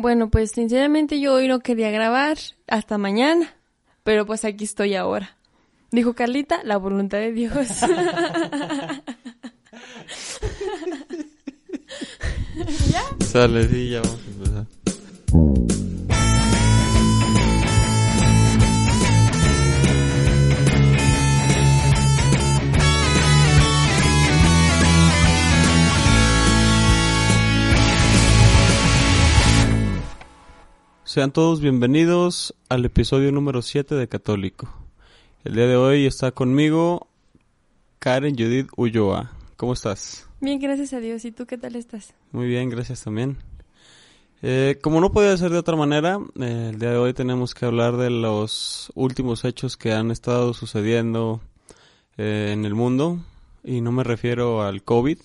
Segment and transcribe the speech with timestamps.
[0.00, 3.52] Bueno, pues sinceramente yo hoy no quería grabar hasta mañana,
[4.04, 5.36] pero pues aquí estoy ahora.
[5.90, 7.66] Dijo Carlita, la voluntad de Dios.
[12.92, 13.02] ¿Ya?
[13.26, 14.66] Sale, sí, ya vamos a empezar.
[31.08, 34.68] Sean todos bienvenidos al episodio número 7 de Católico.
[35.42, 37.08] El día de hoy está conmigo
[37.98, 39.32] Karen Judith Ulloa.
[39.56, 40.28] ¿Cómo estás?
[40.42, 41.24] Bien, gracias a Dios.
[41.24, 42.12] ¿Y tú qué tal estás?
[42.30, 43.38] Muy bien, gracias también.
[44.42, 47.64] Eh, como no podía ser de otra manera, eh, el día de hoy tenemos que
[47.64, 51.40] hablar de los últimos hechos que han estado sucediendo
[52.18, 53.24] eh, en el mundo.
[53.64, 55.20] Y no me refiero al COVID,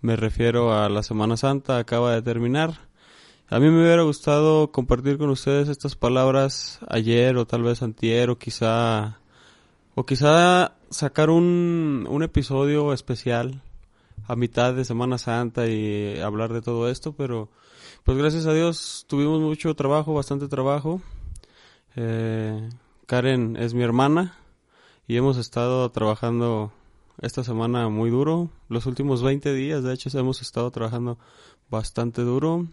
[0.00, 2.91] me refiero a la Semana Santa, acaba de terminar
[3.48, 8.30] a mí me hubiera gustado compartir con ustedes estas palabras ayer o tal vez antier
[8.30, 9.18] o quizá
[9.94, 13.62] o quizá sacar un, un episodio especial
[14.26, 17.50] a mitad de Semana Santa y hablar de todo esto, pero
[18.04, 21.00] pues gracias a Dios tuvimos mucho trabajo, bastante trabajo.
[21.96, 22.68] Eh,
[23.06, 24.36] Karen es mi hermana
[25.06, 26.72] y hemos estado trabajando
[27.20, 28.50] esta semana muy duro.
[28.68, 31.18] Los últimos 20 días, de hecho, hemos estado trabajando
[31.70, 32.66] bastante duro.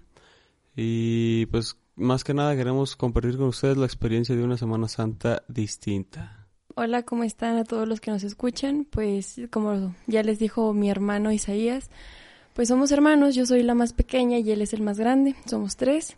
[0.82, 5.44] Y pues más que nada queremos compartir con ustedes la experiencia de una Semana Santa
[5.50, 6.48] distinta.
[6.74, 8.88] Hola, ¿cómo están a todos los que nos escuchan?
[8.90, 11.90] Pues como ya les dijo mi hermano Isaías,
[12.54, 15.76] pues somos hermanos, yo soy la más pequeña y él es el más grande, somos
[15.76, 16.16] tres.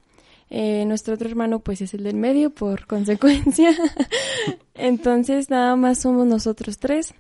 [0.52, 3.75] Eh, nuestro otro hermano pues es el del medio por consecuencia.
[4.75, 7.16] Entonces nada más somos nosotros tres.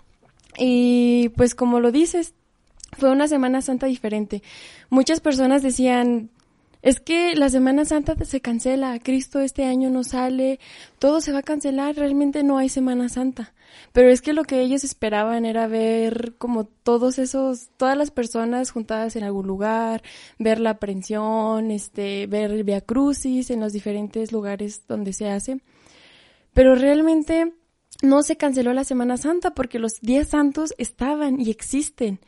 [0.59, 2.35] Y pues como lo dices,
[2.99, 4.43] fue una Semana Santa diferente.
[4.91, 6.29] Muchas personas decían,
[6.81, 10.59] es que la Semana Santa se cancela, Cristo este año no sale,
[10.97, 13.53] todo se va a cancelar, realmente no hay Semana Santa.
[13.93, 18.71] Pero es que lo que ellos esperaban era ver como todos esos, todas las personas
[18.71, 20.01] juntadas en algún lugar,
[20.39, 25.61] ver la aprensión, este, ver el Via Crucis en los diferentes lugares donde se hace.
[26.53, 27.53] Pero realmente
[28.01, 32.19] no se canceló la Semana Santa porque los días santos estaban y existen.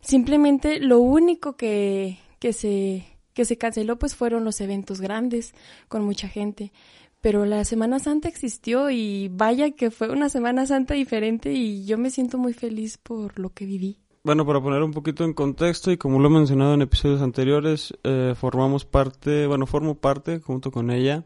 [0.00, 5.52] Simplemente lo único que, que se que se canceló pues fueron los eventos grandes
[5.88, 6.72] con mucha gente.
[7.20, 11.98] Pero la Semana Santa existió y vaya que fue una Semana Santa diferente y yo
[11.98, 13.98] me siento muy feliz por lo que viví.
[14.24, 17.92] Bueno, para poner un poquito en contexto y como lo he mencionado en episodios anteriores,
[18.04, 21.24] eh, formamos parte, bueno, formo parte junto con ella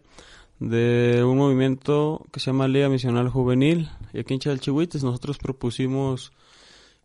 [0.58, 6.32] de un movimiento que se llama Liga Misional Juvenil y aquí en Chalchihuites nosotros propusimos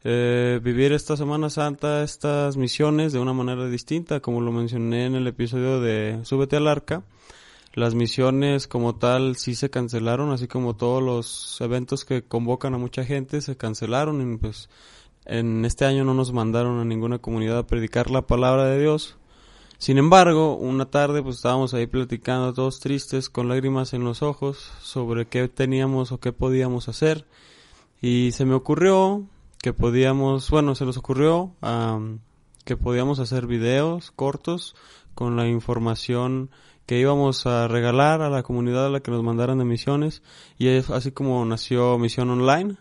[0.08, 5.16] eh, vivir esta Semana Santa, estas misiones de una manera distinta, como lo mencioné en
[5.16, 7.02] el episodio de Súbete al Arca.
[7.74, 12.78] Las misiones como tal sí se cancelaron, así como todos los eventos que convocan a
[12.78, 14.70] mucha gente se cancelaron y pues
[15.26, 19.18] en este año no nos mandaron a ninguna comunidad a predicar la palabra de Dios.
[19.80, 24.72] Sin embargo, una tarde pues estábamos ahí platicando todos tristes con lágrimas en los ojos
[24.84, 27.26] sobre qué teníamos o qué podíamos hacer
[28.02, 29.26] y se me ocurrió
[29.66, 31.56] que podíamos, bueno, se nos ocurrió
[32.66, 34.76] que podíamos hacer videos cortos
[35.16, 36.52] con la información
[36.86, 40.22] que íbamos a regalar a la comunidad a la que nos mandaran de misiones.
[40.59, 42.76] Y es así como nació Misión Online.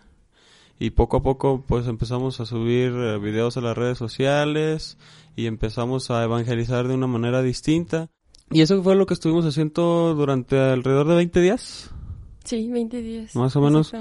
[0.78, 4.99] Y poco a poco pues empezamos a subir eh, videos a las redes sociales
[5.37, 8.11] y empezamos a evangelizar de una manera distinta.
[8.51, 11.95] Y eso fue lo que estuvimos haciendo durante alrededor de 20 días
[12.44, 13.34] Sí, 20 días.
[13.34, 13.93] Más o menos.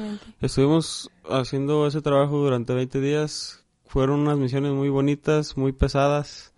[0.41, 3.63] Estuvimos haciendo ese trabajo durante 20 días.
[3.85, 6.53] Fueron unas misiones muy bonitas, muy pesadas,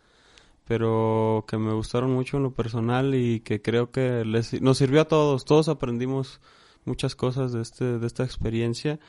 [0.66, 5.02] pero que me gustaron mucho en lo personal y que creo que les, nos sirvió
[5.02, 5.46] a todos.
[5.46, 6.42] Todos aprendimos
[6.86, 9.00] muchas cosas de, este, de esta experiencia.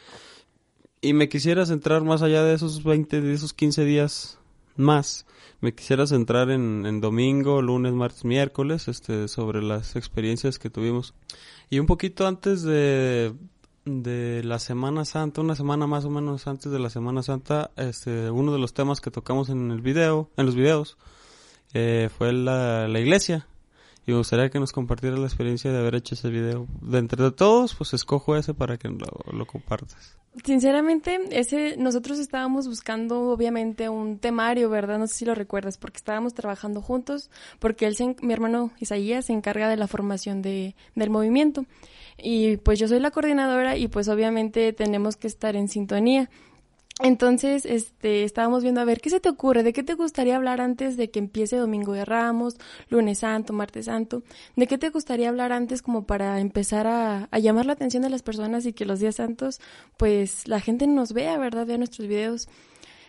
[1.00, 4.38] Y me quisiera centrar más allá de esos 20, de esos 15 días
[4.78, 5.26] más.
[5.60, 11.14] Me quisiera centrar en, en domingo, lunes, martes, miércoles, este, sobre las experiencias que tuvimos.
[11.70, 13.34] Y un poquito antes de,
[13.84, 18.30] de la Semana Santa, una semana más o menos antes de la Semana Santa, este,
[18.30, 20.96] uno de los temas que tocamos en el video, en los videos,
[21.74, 23.46] eh, fue la, la iglesia.
[24.06, 26.68] Y me gustaría que nos compartiera la experiencia de haber hecho ese video.
[26.80, 30.16] De entre todos, pues escojo ese para que lo, compartas.
[30.44, 35.00] Sinceramente, ese, nosotros estábamos buscando obviamente un temario, ¿verdad?
[35.00, 39.32] No sé si lo recuerdas, porque estábamos trabajando juntos, porque él, mi hermano Isaías, se
[39.32, 41.64] encarga de la formación de, del movimiento.
[42.16, 46.30] Y pues yo soy la coordinadora y pues obviamente tenemos que estar en sintonía.
[47.02, 49.62] Entonces, este, estábamos viendo a ver, ¿qué se te ocurre?
[49.62, 52.56] ¿De qué te gustaría hablar antes de que empiece Domingo de Ramos,
[52.88, 54.22] Lunes Santo, Martes Santo?
[54.56, 58.08] ¿De qué te gustaría hablar antes como para empezar a, a llamar la atención de
[58.08, 59.60] las personas y que los días santos,
[59.98, 61.66] pues la gente nos vea, ¿verdad?
[61.66, 62.48] Vea nuestros videos.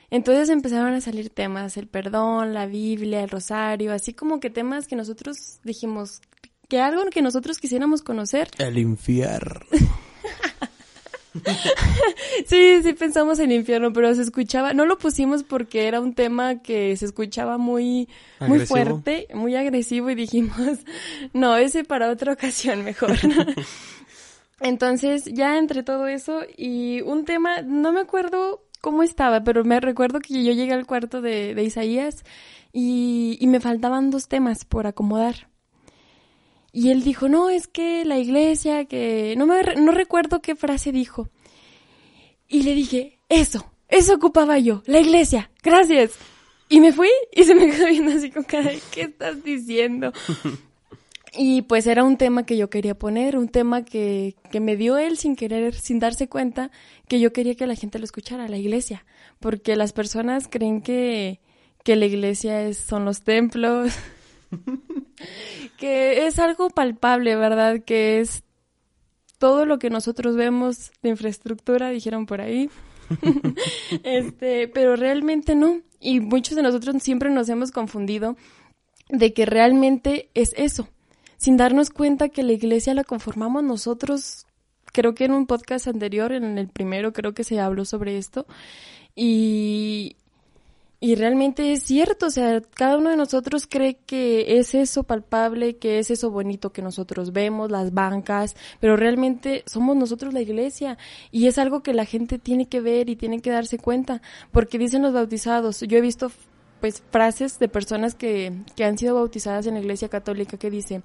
[0.10, 4.88] Entonces empezaron a salir temas, el perdón, la Biblia, el rosario, así como que temas
[4.88, 6.22] que nosotros dijimos
[6.68, 8.50] que algo que nosotros quisiéramos conocer.
[8.58, 9.62] El infierno.
[12.46, 16.62] sí, sí pensamos en infierno, pero se escuchaba, no lo pusimos porque era un tema
[16.62, 20.80] que se escuchaba muy, muy fuerte, muy agresivo y dijimos,
[21.34, 23.12] no, ese para otra ocasión mejor.
[24.60, 29.80] Entonces, ya entre todo eso y un tema, no me acuerdo cómo estaba, pero me
[29.80, 32.24] recuerdo que yo llegué al cuarto de, de Isaías
[32.74, 35.48] y, y me faltaban dos temas por acomodar.
[36.78, 40.92] Y él dijo, no, es que la iglesia, que no me no recuerdo qué frase
[40.92, 41.28] dijo.
[42.48, 46.12] Y le dije, eso, eso ocupaba yo, la iglesia, gracias.
[46.70, 50.14] Y me fui y se me quedó viendo así con cara de, ¿qué estás diciendo?
[51.34, 55.00] Y pues era un tema que yo quería poner, un tema que, que me dio
[55.00, 56.70] él sin querer, sin darse cuenta,
[57.08, 59.04] que yo quería que la gente lo escuchara, la iglesia.
[59.40, 61.40] Porque las personas creen que,
[61.84, 63.94] que la iglesia es, son los templos,
[65.78, 67.84] que es algo palpable, ¿verdad?
[67.86, 68.44] Que es
[69.38, 72.70] todo lo que nosotros vemos de infraestructura, dijeron por ahí.
[74.04, 75.82] este, pero realmente no.
[76.00, 78.36] Y muchos de nosotros siempre nos hemos confundido
[79.10, 80.90] de que realmente es eso,
[81.38, 84.46] sin darnos cuenta que la iglesia la conformamos nosotros.
[84.92, 88.46] Creo que en un podcast anterior, en el primero, creo que se habló sobre esto.
[89.16, 90.18] Y,
[91.00, 95.78] y realmente es cierto, o sea, cada uno de nosotros cree que es eso palpable,
[95.78, 100.98] que es eso bonito que nosotros vemos, las bancas, pero realmente somos nosotros la iglesia.
[101.32, 104.80] Y es algo que la gente tiene que ver y tiene que darse cuenta, porque
[104.80, 106.32] dicen los bautizados, yo he visto
[106.82, 111.04] pues frases de personas que, que han sido bautizadas en la iglesia católica que dice,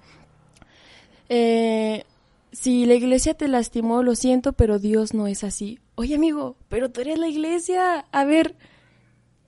[1.28, 2.04] eh,
[2.50, 5.80] si la iglesia te lastimó, lo siento, pero Dios no es así.
[5.96, 8.56] Oye amigo, pero tú eres la iglesia, a ver,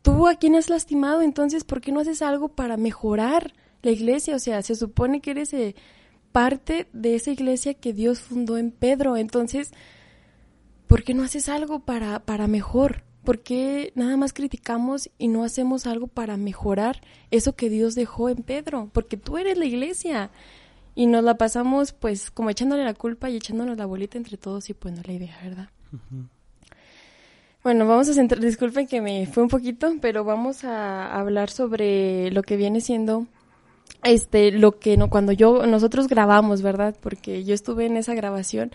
[0.05, 4.37] tú a quién has lastimado, entonces, ¿por qué no haces algo para mejorar la iglesia?
[4.37, 5.75] O sea, se supone que eres eh,
[6.31, 9.73] parte de esa iglesia que Dios fundó en Pedro, entonces,
[10.87, 13.03] ¿por qué no haces algo para, para mejor?
[13.25, 18.29] ¿Por qué nada más criticamos y no hacemos algo para mejorar eso que Dios dejó
[18.29, 18.91] en Pedro?
[18.93, 20.31] Porque tú eres la iglesia.
[20.95, 24.69] Y nos la pasamos pues como echándole la culpa y echándonos la bolita entre todos
[24.69, 25.71] y pues no la idea, ¿verdad?
[27.65, 32.31] Bueno, vamos a centrar, disculpen que me fue un poquito, pero vamos a hablar sobre
[32.31, 33.27] lo que viene siendo
[34.03, 36.95] este lo que no cuando yo nosotros grabamos, ¿verdad?
[37.01, 38.71] Porque yo estuve en esa grabación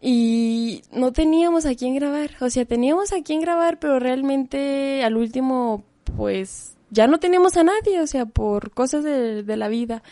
[0.00, 5.16] y no teníamos a quién grabar, o sea, teníamos a quién grabar, pero realmente al
[5.16, 5.84] último
[6.16, 10.04] pues ya no teníamos a nadie, o sea, por cosas de, la vida.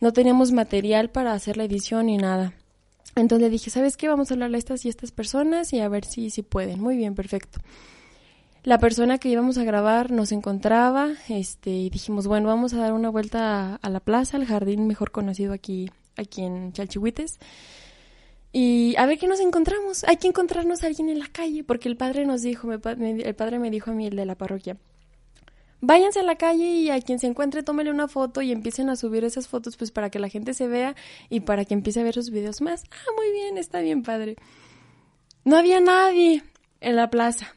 [0.00, 2.54] No teníamos material para hacer la edición ni nada.
[3.16, 4.08] Entonces le dije, ¿sabes qué?
[4.08, 6.80] Vamos a hablarle a estas y estas personas y a ver si, si pueden.
[6.80, 7.60] Muy bien, perfecto.
[8.62, 12.92] La persona que íbamos a grabar nos encontraba, este, y dijimos, bueno, vamos a dar
[12.92, 17.38] una vuelta a, la plaza, al jardín mejor conocido aquí, aquí en Chalchihuites.
[18.52, 20.04] Y a ver qué nos encontramos.
[20.04, 23.58] Hay que encontrarnos a alguien en la calle, porque el padre nos dijo, el padre
[23.58, 24.76] me dijo a mí, el de la parroquia,
[25.80, 28.96] váyanse a la calle y a quien se encuentre tómele una foto y empiecen a
[28.96, 30.94] subir esas fotos pues para que la gente se vea
[31.28, 32.84] y para que empiece a ver sus videos más.
[32.90, 34.36] Ah, muy bien, está bien padre.
[35.44, 36.42] No había nadie
[36.80, 37.54] en la plaza.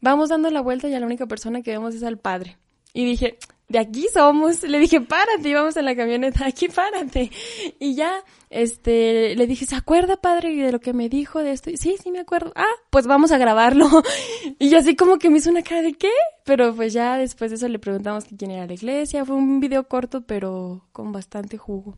[0.00, 2.56] Vamos dando la vuelta y a la única persona que vemos es al padre.
[2.92, 3.38] Y dije,
[3.70, 4.64] de aquí somos.
[4.64, 7.30] Le dije, párate, y vamos en la camioneta, aquí párate.
[7.78, 11.70] Y ya, este, le dije, ¿se acuerda, padre, de lo que me dijo de esto?
[11.76, 12.52] sí, sí me acuerdo.
[12.56, 13.88] Ah, pues vamos a grabarlo.
[14.58, 16.10] y así como que me hizo una cara de qué.
[16.44, 19.24] Pero pues ya después de eso le preguntamos quién era la iglesia.
[19.24, 21.96] Fue un video corto, pero con bastante jugo.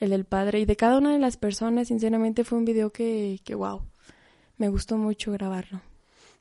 [0.00, 0.60] El del padre.
[0.60, 3.82] Y de cada una de las personas, sinceramente, fue un video que, que wow.
[4.56, 5.82] Me gustó mucho grabarlo.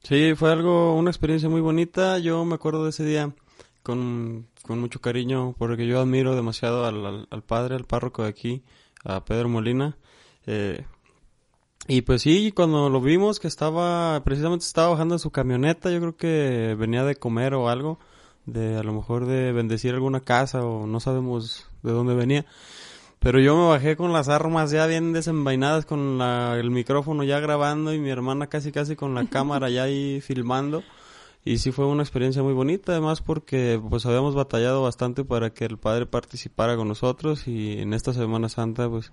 [0.03, 2.17] Sí, fue algo, una experiencia muy bonita.
[2.20, 3.34] Yo me acuerdo de ese día
[3.84, 8.63] con, con mucho cariño porque yo admiro demasiado al, al, padre, al párroco de aquí,
[9.03, 9.98] a Pedro Molina.
[10.48, 10.86] Eh,
[11.88, 16.00] y pues sí, cuando lo vimos que estaba, precisamente estaba bajando en su camioneta, yo
[16.00, 18.00] creo que venía de comer o algo,
[18.46, 22.46] de a lo mejor de bendecir alguna casa o no sabemos de dónde venía.
[23.20, 27.39] Pero yo me bajé con las armas ya bien desenvainadas, con la, el micrófono ya
[27.39, 30.84] grabando y mi hermana casi casi con la cámara ya ahí filmando.
[31.45, 35.65] Y sí fue una experiencia muy bonita, además porque pues habíamos batallado bastante para que
[35.65, 39.12] el padre participara con nosotros y en esta Semana Santa pues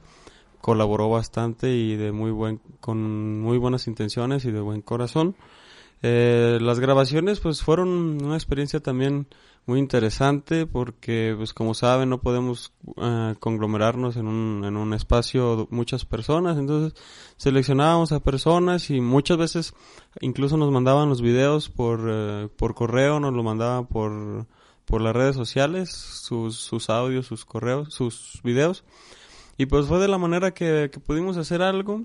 [0.60, 5.34] colaboró bastante y de muy buen con muy buenas intenciones y de buen corazón.
[6.02, 7.88] Eh, las grabaciones pues fueron
[8.24, 9.26] una experiencia también
[9.70, 15.68] muy interesante porque pues como saben no podemos eh, conglomerarnos en un, en un espacio
[15.70, 16.58] muchas personas.
[16.58, 17.00] Entonces
[17.36, 19.74] seleccionábamos a personas y muchas veces
[20.20, 24.48] incluso nos mandaban los videos por, eh, por correo nos lo mandaban por,
[24.86, 28.82] por las redes sociales sus, sus audios sus correos sus videos.
[29.56, 32.02] Y pues fue de la manera que, que pudimos hacer algo.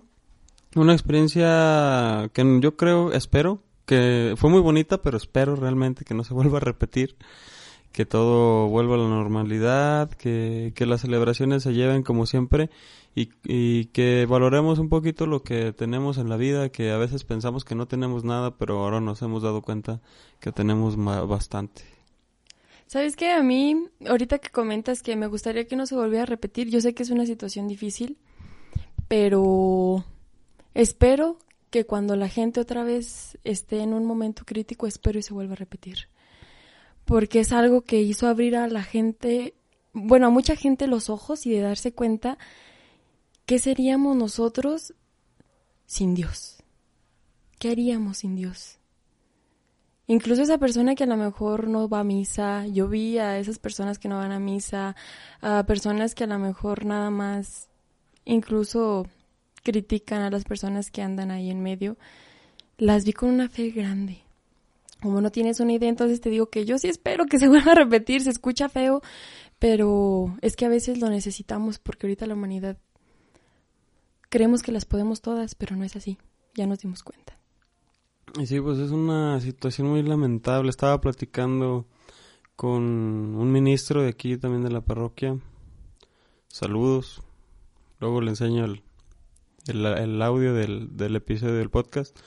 [0.76, 6.24] Una experiencia que yo creo espero que fue muy bonita, pero espero realmente que no
[6.24, 7.16] se vuelva a repetir,
[7.96, 12.70] que todo vuelva a la normalidad, que, que las celebraciones se lleven como siempre
[13.16, 17.24] y, y que valoremos un poquito lo que tenemos en la vida, que a veces
[17.24, 20.02] pensamos que no tenemos nada, pero ahora nos hemos dado cuenta
[20.42, 21.84] que tenemos bastante.
[22.86, 23.32] ¿Sabes qué?
[23.32, 26.82] A mí, ahorita que comentas que me gustaría que no se volviera a repetir, yo
[26.82, 28.18] sé que es una situación difícil,
[29.08, 30.04] pero
[30.74, 31.38] espero
[31.70, 35.54] que cuando la gente otra vez esté en un momento crítico, espero y se vuelva
[35.54, 36.10] a repetir.
[37.06, 39.54] Porque es algo que hizo abrir a la gente,
[39.94, 42.38] bueno, a mucha gente los ojos y de darse cuenta
[43.46, 44.94] qué seríamos nosotros
[45.86, 46.64] sin Dios.
[47.60, 48.80] ¿Qué haríamos sin Dios?
[50.08, 53.58] Incluso esa persona que a lo mejor no va a misa, yo vi a esas
[53.58, 54.96] personas que no van a misa,
[55.42, 57.70] a personas que a lo mejor nada más,
[58.24, 59.08] incluso
[59.64, 61.98] critican a las personas que andan ahí en medio,
[62.78, 64.25] las vi con una fe grande.
[65.06, 67.74] Como no tienes una idea, entonces te digo que yo sí espero que se vuelva
[67.74, 69.04] a repetir, se escucha feo,
[69.60, 72.80] pero es que a veces lo necesitamos porque ahorita la humanidad
[74.30, 76.18] creemos que las podemos todas, pero no es así,
[76.56, 77.38] ya nos dimos cuenta.
[78.40, 80.72] Y sí, pues es una situación muy lamentable.
[80.72, 81.86] Estaba platicando
[82.56, 85.38] con un ministro de aquí también de la parroquia.
[86.48, 87.22] Saludos.
[88.00, 88.82] Luego le enseño el,
[89.68, 92.18] el, audio del, del, episodio del podcast.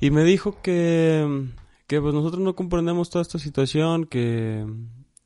[0.00, 1.48] Y me dijo que,
[1.86, 4.66] que pues nosotros no comprendemos toda esta situación, que,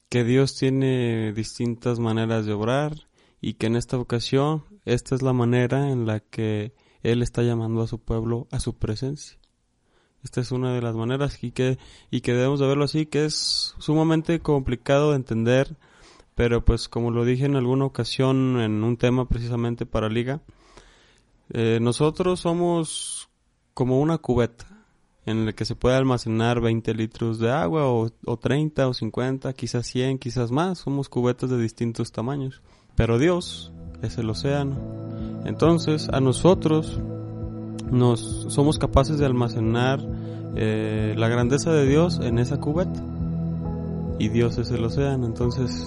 [0.08, 3.08] que Dios tiene distintas maneras de obrar
[3.40, 7.82] y que en esta ocasión esta es la manera en la que Él está llamando
[7.82, 9.38] a su pueblo a su presencia.
[10.24, 11.78] Esta es una de las maneras y que,
[12.10, 15.76] y que debemos de verlo así, que es sumamente complicado de entender,
[16.34, 20.42] pero pues como lo dije en alguna ocasión en un tema precisamente para Liga,
[21.50, 23.30] eh, nosotros somos
[23.74, 24.77] como una cubeta
[25.28, 29.52] en la que se puede almacenar 20 litros de agua o, o 30 o 50,
[29.52, 30.78] quizás 100, quizás más.
[30.78, 32.62] Somos cubetas de distintos tamaños.
[32.94, 34.76] Pero Dios es el océano.
[35.44, 37.00] Entonces a nosotros
[37.90, 40.00] nos somos capaces de almacenar
[40.56, 43.02] eh, la grandeza de Dios en esa cubeta.
[44.18, 45.26] Y Dios es el océano.
[45.26, 45.86] Entonces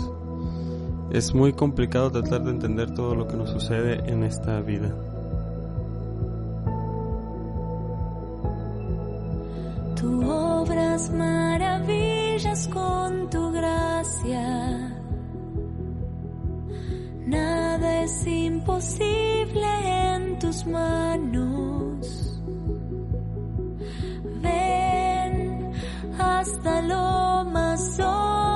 [1.11, 4.95] es muy complicado tratar de entender todo lo que nos sucede en esta vida.
[18.61, 19.69] Imposible
[20.13, 22.39] en tus manos.
[24.41, 25.71] Ven
[26.19, 28.50] hasta lo más hondo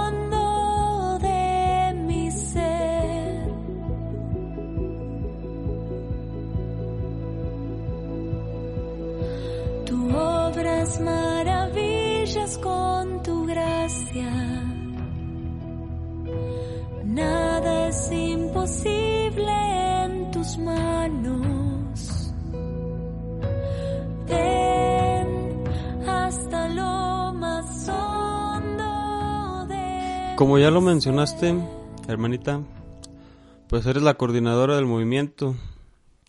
[30.36, 31.56] Como ya lo mencionaste,
[32.10, 32.62] hermanita,
[33.70, 35.56] pues eres la coordinadora del movimiento.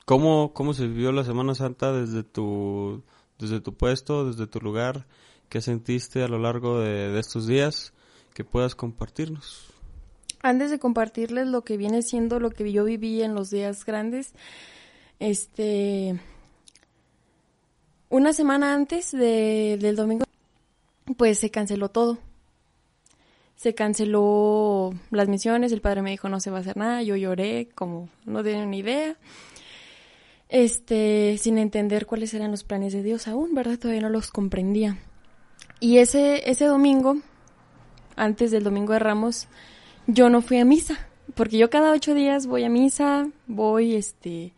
[0.04, 3.02] ¿Cómo, cómo se vivió la Semana Santa desde tu,
[3.36, 5.06] desde tu puesto, desde tu lugar?
[5.48, 7.92] ¿Qué sentiste a lo largo de, estos días
[8.32, 9.72] que puedas compartirnos?
[10.40, 14.34] Antes de compartirles lo que viene siendo lo que yo viví en los días grandes,
[15.18, 16.20] este,
[18.08, 20.26] una semana antes del domingo,
[21.16, 22.18] pues se canceló todo.
[23.56, 27.16] Se canceló las misiones, el padre me dijo no se va a hacer nada, yo
[27.16, 29.16] lloré como no tenía ni idea.
[30.48, 33.78] Este, sin entender cuáles eran los planes de Dios aún, ¿verdad?
[33.78, 34.98] Todavía no los comprendía.
[35.80, 37.16] Y ese, ese domingo,
[38.14, 39.48] antes del domingo de Ramos,
[40.06, 44.54] yo no fui a misa, porque yo cada ocho días voy a misa, voy, este,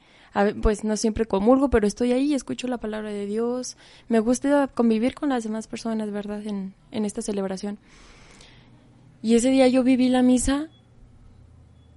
[0.62, 3.76] pues no siempre comulgo, pero estoy ahí, escucho la palabra de Dios,
[4.08, 7.78] me gusta convivir con las demás personas, ¿verdad?, en, en esta celebración.
[9.22, 10.68] Y ese día yo viví la misa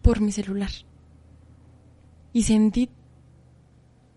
[0.01, 0.71] por mi celular.
[2.33, 2.89] Y sentí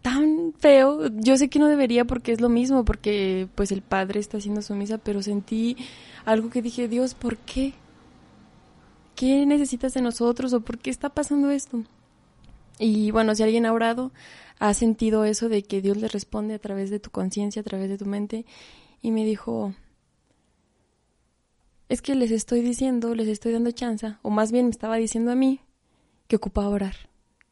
[0.03, 1.09] tan feo.
[1.15, 4.63] Yo sé que no debería porque es lo mismo, porque pues el padre está haciendo
[4.63, 5.77] su misa, pero sentí
[6.25, 7.73] algo que dije, Dios, ¿por qué?
[9.15, 11.85] ¿Qué necesitas de nosotros o por qué está pasando esto?
[12.79, 14.13] Y bueno, si alguien ha orado,
[14.59, 17.89] ha sentido eso de que Dios le responde a través de tu conciencia, a través
[17.89, 18.45] de tu mente,
[19.01, 19.75] y me dijo,
[21.89, 25.31] es que les estoy diciendo, les estoy dando chance, o más bien me estaba diciendo
[25.31, 25.61] a mí
[26.29, 26.97] que ocupaba orar,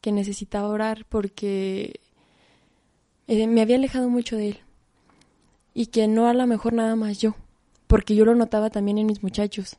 [0.01, 1.99] que necesitaba orar porque
[3.27, 4.59] eh, me había alejado mucho de él
[5.73, 7.35] y que no a lo mejor nada más yo,
[7.87, 9.77] porque yo lo notaba también en mis muchachos.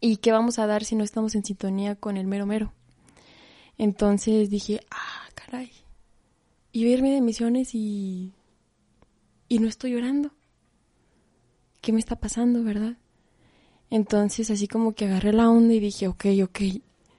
[0.00, 2.72] ¿Y qué vamos a dar si no estamos en sintonía con el mero mero?
[3.78, 5.70] Entonces dije, ah, caray.
[6.72, 8.32] Y verme de misiones y...
[9.48, 10.30] y no estoy llorando.
[11.80, 12.96] ¿Qué me está pasando, verdad?
[13.92, 16.60] Entonces así como que agarré la onda y dije, ok, ok,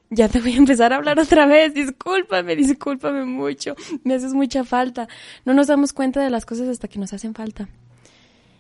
[0.10, 4.64] ya te voy a empezar a hablar otra vez, discúlpame, discúlpame mucho, me haces mucha
[4.64, 5.08] falta.
[5.46, 7.70] No nos damos cuenta de las cosas hasta que nos hacen falta.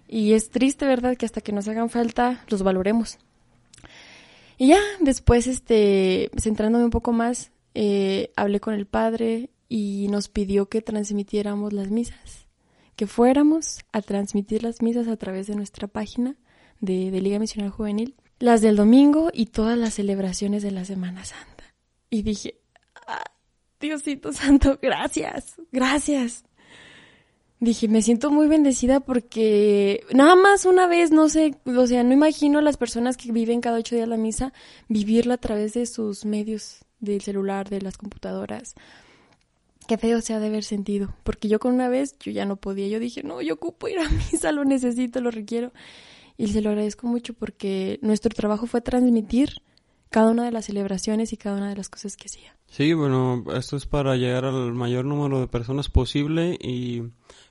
[0.07, 1.17] Y es triste, ¿verdad?
[1.17, 3.17] Que hasta que nos hagan falta los valoremos.
[4.59, 10.29] Y ya, después, este, centrándome un poco más, eh, hablé con el padre y nos
[10.29, 12.45] pidió que transmitiéramos las misas,
[12.95, 16.35] que fuéramos a transmitir las misas a través de nuestra página
[16.79, 21.23] de, de Liga Misional Juvenil, las del domingo y todas las celebraciones de la Semana
[21.25, 21.75] Santa.
[22.09, 22.59] Y dije,
[23.07, 23.23] ah,
[23.79, 26.43] Diosito Santo, gracias, gracias.
[27.63, 32.11] Dije, me siento muy bendecida porque nada más una vez, no sé, o sea, no
[32.11, 34.51] imagino a las personas que viven cada ocho días la misa
[34.89, 38.75] vivirla a través de sus medios, del celular, de las computadoras.
[39.87, 42.57] Qué feo se ha de haber sentido, porque yo con una vez yo ya no
[42.57, 45.71] podía, yo dije, no, yo ocupo ir a misa, lo necesito, lo requiero.
[46.43, 49.61] Y se lo agradezco mucho porque nuestro trabajo fue transmitir
[50.09, 52.57] cada una de las celebraciones y cada una de las cosas que hacía.
[52.67, 57.03] Sí, bueno, esto es para llegar al mayor número de personas posible y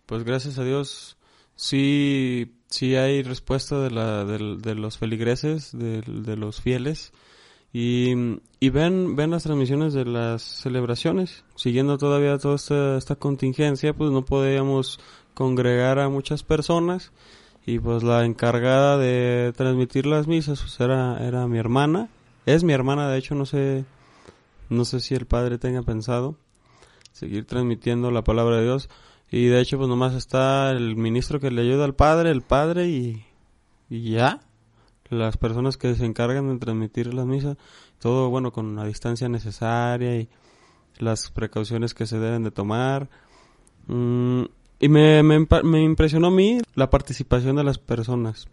[0.04, 1.16] pues gracias a Dios
[1.56, 7.14] sí, sí hay respuesta de, la, de, los feligreses, de, de los fieles
[7.72, 8.12] y,
[8.60, 11.44] y, ven, ven las transmisiones de las celebraciones.
[11.56, 15.00] Siguiendo todavía toda esta, esta contingencia, pues no podíamos
[15.32, 17.10] congregar a muchas personas
[17.64, 22.08] y pues la encargada de transmitir las misas pues era, era mi hermana.
[22.44, 23.84] Es mi hermana, de hecho no sé,
[24.68, 26.36] no sé si el padre tenga pensado
[27.12, 28.88] seguir transmitiendo la palabra de Dios.
[29.30, 32.88] Y de hecho pues nomás está el ministro que le ayuda al padre, el padre
[32.88, 33.24] y,
[33.88, 34.40] y ya.
[35.08, 37.58] Las personas que se encargan de transmitir las misas,
[37.98, 40.28] todo bueno con la distancia necesaria y
[40.98, 43.10] las precauciones que se deben de tomar.
[43.88, 44.44] Mm,
[44.82, 48.48] y me, me, me, impresionó a mí la participación de las personas.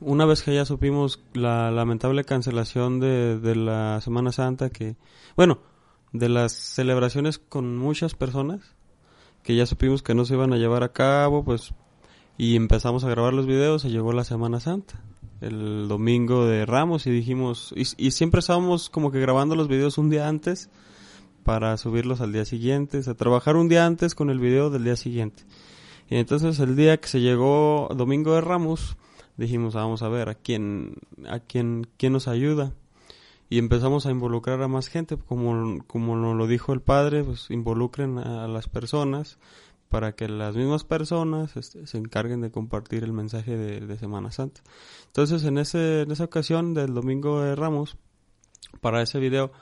[0.00, 4.96] Una vez que ya supimos la lamentable cancelación de, de la Semana Santa, que,
[5.36, 5.58] bueno,
[6.14, 8.74] de las celebraciones con muchas personas,
[9.42, 11.74] que ya supimos que no se iban a llevar a cabo, pues,
[12.38, 15.04] y empezamos a grabar los videos, se llegó la Semana Santa,
[15.42, 19.98] el domingo de Ramos, y dijimos, y, y siempre estábamos como que grabando los videos
[19.98, 20.70] un día antes,
[21.44, 24.84] para subirlos al día siguiente, o sea, trabajar un día antes con el video del
[24.84, 25.44] día siguiente.
[26.08, 28.96] Y entonces el día que se llegó Domingo de Ramos,
[29.36, 30.96] dijimos, vamos a ver a quién,
[31.28, 32.72] a quién, quién nos ayuda.
[33.48, 37.50] Y empezamos a involucrar a más gente, como, como nos lo dijo el padre, pues
[37.50, 39.38] involucren a las personas
[39.92, 44.30] para que las mismas personas este, se encarguen de compartir el mensaje de, de, Semana
[44.30, 44.62] Santa.
[45.08, 47.98] Entonces, en, ese, en esa ocasión del Domingo de Ramos,
[48.80, 49.52] para ese video,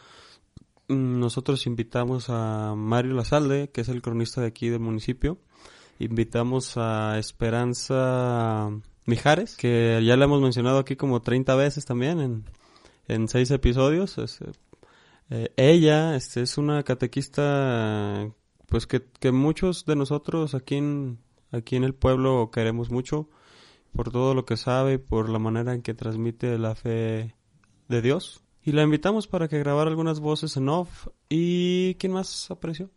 [0.91, 5.39] nosotros invitamos a Mario Lazalde, que es el cronista de aquí del municipio.
[5.99, 8.71] Invitamos a Esperanza
[9.07, 12.45] Mijares, que ya la hemos mencionado aquí como 30 veces también en,
[13.09, 14.19] en seis episodios.
[14.19, 14.41] Es,
[15.31, 18.31] eh, ella este, es una catequista
[18.67, 21.19] pues que, que muchos de nosotros aquí en,
[21.53, 23.29] aquí en el pueblo queremos mucho
[23.95, 27.35] por todo lo que sabe, por la manera en que transmite la fe
[27.89, 28.45] de Dios.
[28.71, 31.09] Y la invitamos para que grabara algunas voces en off.
[31.29, 32.89] ¿Y quién más apareció?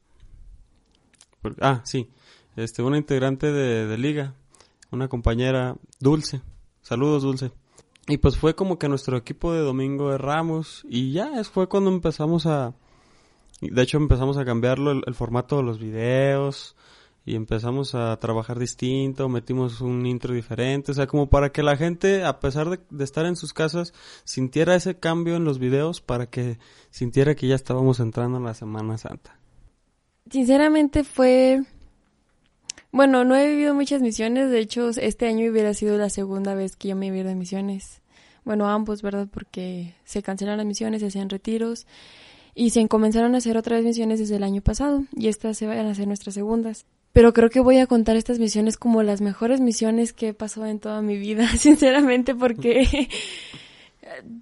[1.61, 2.11] ah, sí.
[2.55, 4.35] Este, una integrante de, Liga.
[4.91, 6.43] Una compañera, Dulce.
[6.83, 7.53] Saludos, Dulce.
[8.07, 10.85] Y pues fue como que nuestro equipo de Domingo de Ramos.
[10.87, 12.75] Y ya, es, fue cuando empezamos a...
[13.59, 16.75] De hecho, empezamos a cambiarlo el formato de los videos
[17.25, 21.77] y empezamos a trabajar distinto, metimos un intro diferente, o sea, como para que la
[21.77, 23.93] gente, a pesar de, estar en sus casas,
[24.25, 26.57] sintiera ese cambio en los videos, para que
[26.89, 29.37] sintiera que ya estábamos entrando en la Semana Santa.
[30.29, 31.61] Sinceramente fue...
[32.91, 36.75] Bueno, no he vivido muchas misiones, de hecho este año hubiera sido la segunda vez
[36.75, 38.01] que yo me hubiera de misiones.
[38.43, 39.27] Bueno, ambos, ¿verdad?
[39.31, 41.87] Porque se cancelan las misiones, se hacían retiros
[42.53, 45.65] y se comenzaron a hacer otra vez misiones desde el año pasado y estas se
[45.65, 46.85] van a hacer nuestras segundas.
[47.13, 50.65] Pero creo que voy a contar estas misiones como las mejores misiones que he pasado
[50.65, 53.07] en toda mi vida, sinceramente, porque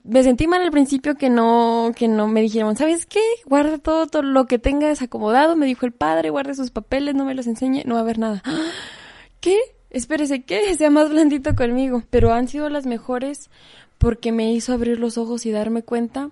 [0.03, 3.21] me sentí mal al principio que no, que no me dijeron, ¿sabes qué?
[3.45, 7.35] Guarda todo, lo que tengas acomodado, me dijo el padre, guarde sus papeles, no me
[7.35, 8.43] los enseñe, no va a haber nada.
[9.39, 9.57] ¿Qué?
[9.89, 10.73] Espérese, ¿qué?
[10.77, 12.03] Sea más blandito conmigo.
[12.09, 13.49] Pero han sido las mejores
[13.97, 16.31] porque me hizo abrir los ojos y darme cuenta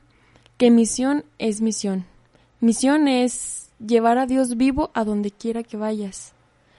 [0.58, 2.06] que misión es misión.
[2.62, 6.34] Misión es llevar a Dios vivo a donde quiera que vayas.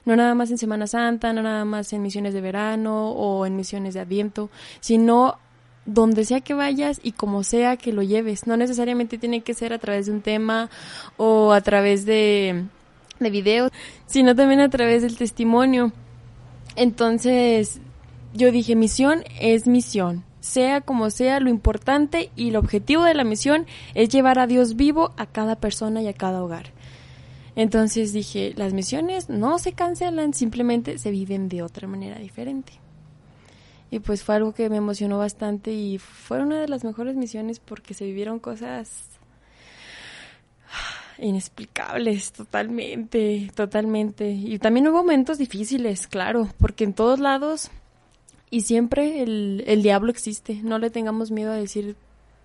[0.04, 3.56] No nada más en Semana Santa, no nada más en misiones de verano o en
[3.56, 5.38] misiones de Adviento, sino
[5.86, 8.46] donde sea que vayas y como sea que lo lleves.
[8.46, 10.70] No necesariamente tiene que ser a través de un tema
[11.16, 12.64] o a través de,
[13.18, 13.72] de videos,
[14.06, 15.92] sino también a través del testimonio.
[16.76, 17.80] Entonces,
[18.32, 20.24] yo dije, misión es misión.
[20.40, 24.76] Sea como sea, lo importante y el objetivo de la misión es llevar a Dios
[24.76, 26.72] vivo a cada persona y a cada hogar.
[27.61, 32.73] Entonces dije, las misiones no se cancelan, simplemente se viven de otra manera diferente.
[33.90, 37.61] Y pues fue algo que me emocionó bastante y fue una de las mejores misiones
[37.61, 39.11] porque se vivieron cosas
[41.18, 44.31] inexplicables, totalmente, totalmente.
[44.31, 47.70] Y también hubo momentos difíciles, claro, porque en todos lados
[48.49, 50.62] y siempre el, el diablo existe.
[50.62, 51.94] No le tengamos miedo a decir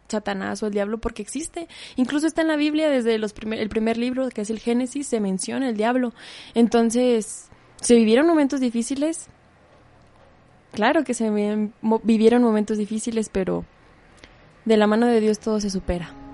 [0.07, 1.67] Satanás o el diablo porque existe.
[1.95, 5.07] Incluso está en la Biblia desde los primer, el primer libro, que es el Génesis,
[5.07, 6.13] se menciona el diablo.
[6.53, 7.49] Entonces,
[7.81, 9.27] se vivieron momentos difíciles.
[10.73, 11.29] Claro que se
[12.03, 13.65] vivieron momentos difíciles, pero
[14.65, 16.24] de la mano de Dios todo se supera.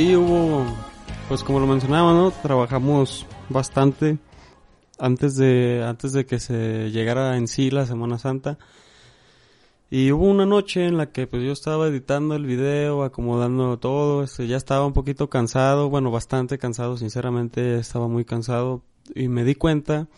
[0.00, 0.64] Sí, hubo,
[1.28, 2.30] pues como lo mencionaba, ¿no?
[2.30, 4.16] Trabajamos bastante
[4.98, 8.56] antes de, antes de que se llegara en sí la Semana Santa.
[9.90, 14.22] Y hubo una noche en la que pues yo estaba editando el video, acomodando todo,
[14.22, 18.82] este, ya estaba un poquito cansado, bueno, bastante cansado, sinceramente estaba muy cansado
[19.14, 20.08] y me di cuenta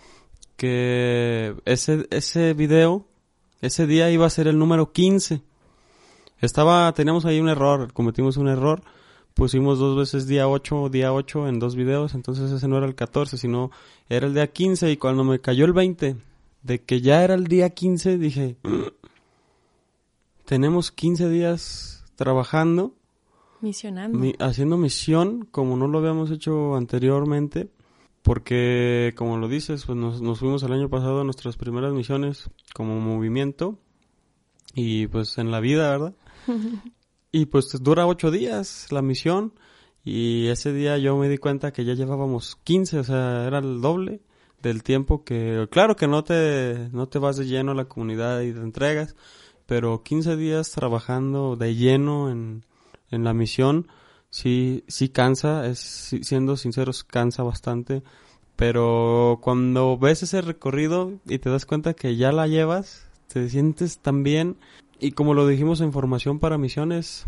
[0.56, 3.04] que ese, ese video,
[3.60, 5.42] ese día iba a ser el número 15.
[6.40, 8.84] Estaba, teníamos ahí un error, cometimos un error
[9.34, 12.94] pusimos dos veces día 8, día 8 en dos videos, entonces ese no era el
[12.94, 13.70] 14, sino
[14.08, 16.16] era el día 15 y cuando me cayó el 20
[16.62, 18.56] de que ya era el día 15 dije,
[20.44, 22.94] tenemos 15 días trabajando,
[23.60, 27.68] misionando, haciendo misión como no lo habíamos hecho anteriormente,
[28.22, 32.50] porque como lo dices, pues nos, nos fuimos el año pasado a nuestras primeras misiones
[32.74, 33.78] como movimiento
[34.74, 36.14] y pues en la vida, ¿verdad?
[37.32, 39.54] Y pues dura ocho días la misión.
[40.04, 43.80] Y ese día yo me di cuenta que ya llevábamos 15, o sea, era el
[43.80, 44.20] doble
[44.60, 48.40] del tiempo que, claro que no te, no te vas de lleno a la comunidad
[48.42, 49.16] y te entregas,
[49.66, 52.64] pero 15 días trabajando de lleno en,
[53.10, 53.88] en la misión,
[54.30, 55.78] sí, sí cansa, es,
[56.22, 58.02] siendo sinceros, cansa bastante,
[58.56, 63.98] pero cuando ves ese recorrido y te das cuenta que ya la llevas, te sientes
[63.98, 64.56] tan bien
[65.02, 67.26] y como lo dijimos en formación para misiones,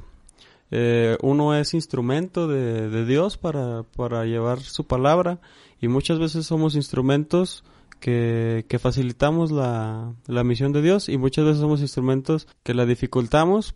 [0.71, 5.41] eh, uno es instrumento de, Dios para, para, llevar su palabra
[5.81, 7.65] y muchas veces somos instrumentos
[7.99, 12.87] que, que facilitamos la, la, misión de Dios y muchas veces somos instrumentos que la
[12.87, 13.75] dificultamos.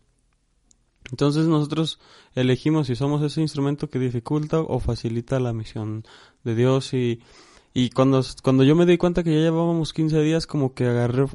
[1.10, 1.98] Entonces nosotros
[2.34, 6.04] elegimos si somos ese instrumento que dificulta o facilita la misión
[6.44, 7.20] de Dios y
[7.74, 11.26] y cuando, cuando yo me di cuenta que ya llevábamos 15 días, como que agarré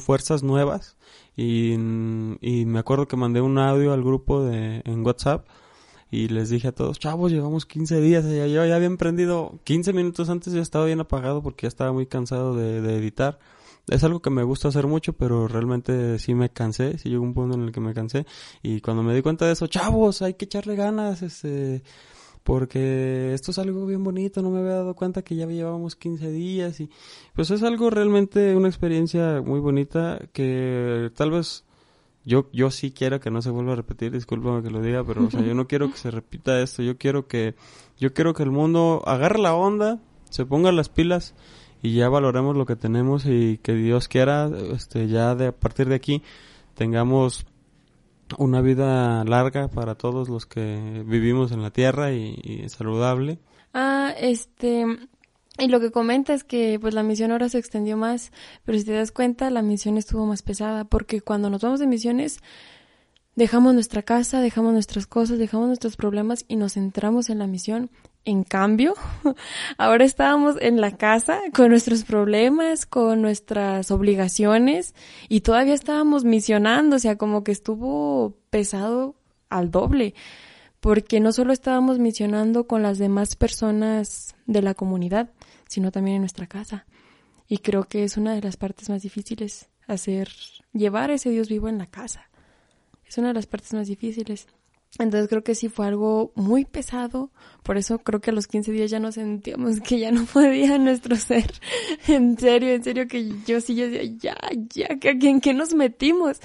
[0.00, 0.96] fuerzas nuevas.
[1.36, 5.46] Y, y, me acuerdo que mandé un audio al grupo de, en WhatsApp
[6.14, 9.92] y les dije a todos, chavos, llevamos 15 días, ya, yo ya había emprendido 15
[9.92, 13.38] minutos antes, ya estaba bien apagado porque ya estaba muy cansado de, editar.
[13.88, 17.34] Es algo que me gusta hacer mucho, pero realmente sí me cansé, sí llegó un
[17.34, 18.26] punto en el que me cansé.
[18.62, 21.82] Y cuando me di cuenta de eso, chavos, hay que echarle ganas, este
[22.44, 26.30] porque esto es algo bien bonito, no me había dado cuenta que ya llevábamos 15
[26.30, 26.90] días y
[27.34, 31.64] pues es algo realmente una experiencia muy bonita que tal vez
[32.22, 35.24] yo yo sí quiero que no se vuelva a repetir, discúlpame que lo diga, pero
[35.24, 37.54] o sea, yo no quiero que se repita esto, yo quiero que
[37.98, 41.34] yo quiero que el mundo agarre la onda, se ponga las pilas
[41.82, 45.88] y ya valoremos lo que tenemos y que Dios quiera este ya de a partir
[45.88, 46.22] de aquí
[46.74, 47.46] tengamos
[48.38, 53.38] una vida larga para todos los que vivimos en la tierra y, saludable.
[53.72, 54.86] Ah, este,
[55.58, 58.32] y lo que comenta es que pues la misión ahora se extendió más,
[58.64, 61.86] pero si te das cuenta la misión estuvo más pesada porque cuando nos vamos de
[61.86, 62.40] misiones
[63.36, 67.90] dejamos nuestra casa, dejamos nuestras cosas, dejamos nuestros problemas y nos centramos en la misión.
[68.26, 68.94] En cambio,
[69.78, 74.94] ahora estábamos en la casa con nuestros problemas, con nuestras obligaciones
[75.28, 79.14] y todavía estábamos misionando, o sea, como que estuvo pesado
[79.50, 80.14] al doble,
[80.80, 85.30] porque no solo estábamos misionando con las demás personas de la comunidad,
[85.68, 86.86] sino también en nuestra casa.
[87.46, 90.30] Y creo que es una de las partes más difíciles, hacer,
[90.72, 92.30] llevar a ese Dios vivo en la casa.
[93.06, 94.46] Es una de las partes más difíciles.
[94.98, 97.30] Entonces creo que sí fue algo muy pesado,
[97.64, 100.78] por eso creo que a los 15 días ya nos sentíamos que ya no podía
[100.78, 101.52] nuestro ser.
[102.06, 104.36] En serio, en serio que yo sí yo decía, ya,
[104.68, 106.40] ya, ¿en qué nos metimos?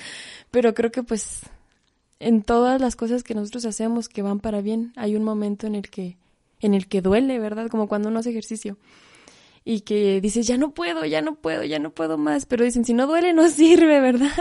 [0.49, 1.41] Pero creo que pues
[2.19, 5.75] en todas las cosas que nosotros hacemos que van para bien, hay un momento en
[5.75, 6.17] el que
[6.61, 7.69] en el que duele, ¿verdad?
[7.69, 8.77] Como cuando uno hace ejercicio
[9.69, 12.85] y que dices, ya no puedo, ya no puedo, ya no puedo más, pero dicen,
[12.85, 14.31] si no duele no sirve, ¿verdad?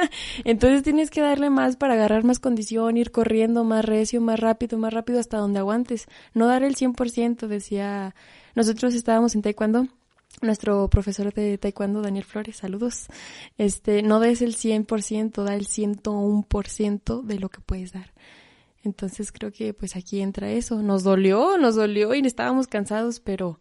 [0.45, 4.79] Entonces tienes que darle más para agarrar más condición, ir corriendo más recio, más rápido,
[4.79, 6.07] más rápido hasta donde aguantes.
[6.33, 8.15] No dar el 100%, decía,
[8.55, 9.89] nosotros estábamos en taekwondo,
[10.41, 13.09] nuestro profesor de taekwondo, Daniel Flores, saludos,
[13.59, 18.15] este, no des el 100%, da el 101% de lo que puedes dar.
[18.83, 20.83] Entonces creo que pues aquí entra eso.
[20.83, 23.61] Nos dolió, nos dolió y estábamos cansados, pero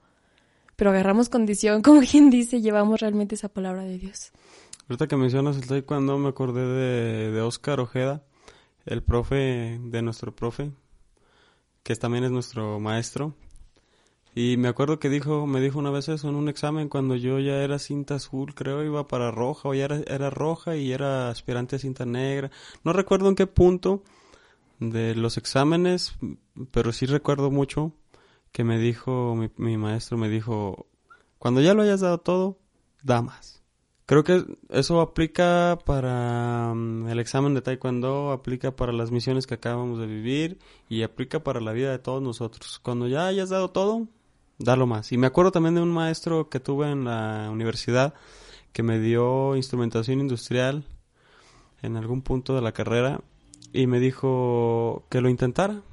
[0.77, 4.31] pero agarramos condición, como quien dice, llevamos realmente esa palabra de Dios.
[4.87, 6.65] Ahorita que mencionas el taekwondo me acordé
[7.31, 8.23] de, Oscar Ojeda,
[8.85, 10.71] el profe de nuestro profe,
[11.83, 13.33] que también es nuestro maestro.
[14.33, 17.39] Y me acuerdo que dijo, me dijo una vez eso en un examen cuando yo
[17.39, 21.29] ya era cinta azul, creo, iba para roja, o ya era, era roja y era
[21.29, 22.51] aspirante a cinta negra.
[22.83, 24.03] No recuerdo en qué punto
[24.79, 26.15] de los exámenes,
[26.71, 27.93] pero sí recuerdo mucho
[28.57, 30.87] que me dijo, mi, maestro me dijo,
[31.37, 32.57] cuando ya lo hayas dado todo,
[33.03, 33.61] da más.
[34.07, 39.53] Creo que eso aplica para mm, el examen de Taekwondo, aplica para las misiones que
[39.53, 40.57] acabamos de vivir
[40.89, 42.79] y aplica para la vida de todos nosotros.
[42.79, 44.07] Cuando ya hayas dado todo,
[44.57, 45.11] dalo más.
[45.11, 48.15] Y me acuerdo también de un maestro que tuve en la universidad
[48.73, 50.83] que me dio instrumentación industrial
[51.83, 53.21] en algún punto de la carrera
[53.71, 55.83] y me dijo que lo intentara,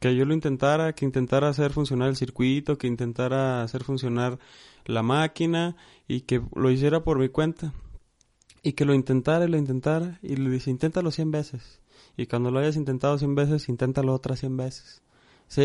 [0.00, 4.38] que yo lo intentara, que intentara hacer funcionar el circuito, que intentara hacer funcionar
[4.86, 5.76] la máquina
[6.08, 7.72] y que lo hiciera por mi cuenta.
[8.62, 11.80] Y que lo intentara y lo intentara y le dice, inténtalo 100 veces.
[12.16, 15.02] Y cuando lo hayas intentado 100 veces, inténtalo otras 100 veces.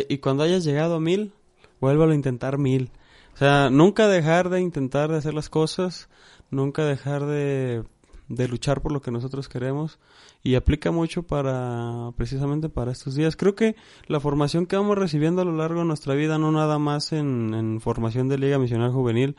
[0.10, 1.32] y cuando hayas llegado a mil,
[1.80, 2.92] vuélvalo a intentar mil.
[3.34, 6.10] O sea, nunca dejar de intentar de hacer las cosas,
[6.52, 7.84] nunca dejar de
[8.28, 10.00] de luchar por lo que nosotros queremos
[10.44, 13.36] y aplica mucho para precisamente para estos días.
[13.36, 13.76] Creo que
[14.08, 17.80] la formación que vamos recibiendo a lo largo de nuestra vida, no nada más en,
[17.82, 19.36] formación de Liga Misional Juvenil,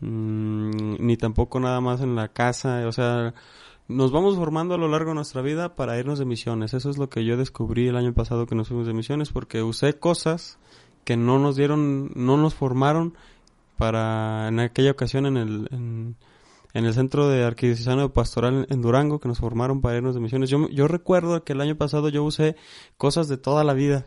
[0.00, 3.34] mm, ni tampoco nada más en la casa, o sea,
[3.88, 6.74] nos vamos formando a lo largo de nuestra vida para irnos de misiones.
[6.74, 9.62] Eso es lo que yo descubrí el año pasado que nos fuimos de misiones porque
[9.62, 10.58] usé cosas
[11.04, 13.14] que no nos dieron, no nos formaron
[13.76, 16.16] para en aquella ocasión en el en
[16.74, 20.48] el centro de arquidiocesano pastoral en Durango que nos formaron para irnos de misiones.
[20.48, 22.56] Yo, yo recuerdo que el año pasado yo usé
[22.96, 24.06] cosas de toda la vida.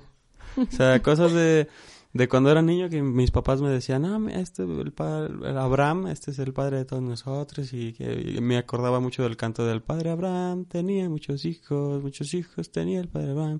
[0.57, 1.67] O sea, cosas de,
[2.13, 6.31] de cuando era niño que mis papás me decían, ah, este, el padre, Abraham, este
[6.31, 10.09] es el padre de todos nosotros y que me acordaba mucho del canto del padre
[10.09, 13.59] Abraham, tenía muchos hijos, muchos hijos tenía el padre Abraham,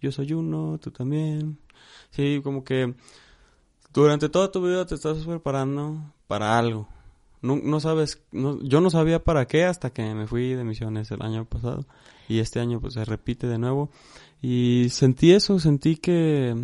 [0.00, 1.58] yo soy uno, tú también.
[2.10, 2.94] Sí, como que
[3.92, 6.88] durante toda tu vida te estás preparando para algo
[7.42, 11.10] no, no sabes, no, yo no sabía para qué hasta que me fui de misiones
[11.10, 11.86] el año pasado.
[12.28, 13.90] Y este año pues se repite de nuevo.
[14.42, 16.54] Y sentí eso, sentí que,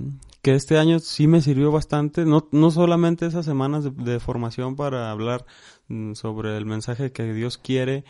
[0.42, 5.10] que este año sí me sirvió bastante, no, no solamente esas semanas de, formación para
[5.10, 5.44] hablar
[5.88, 8.04] mm, sobre el mensaje que Dios quiere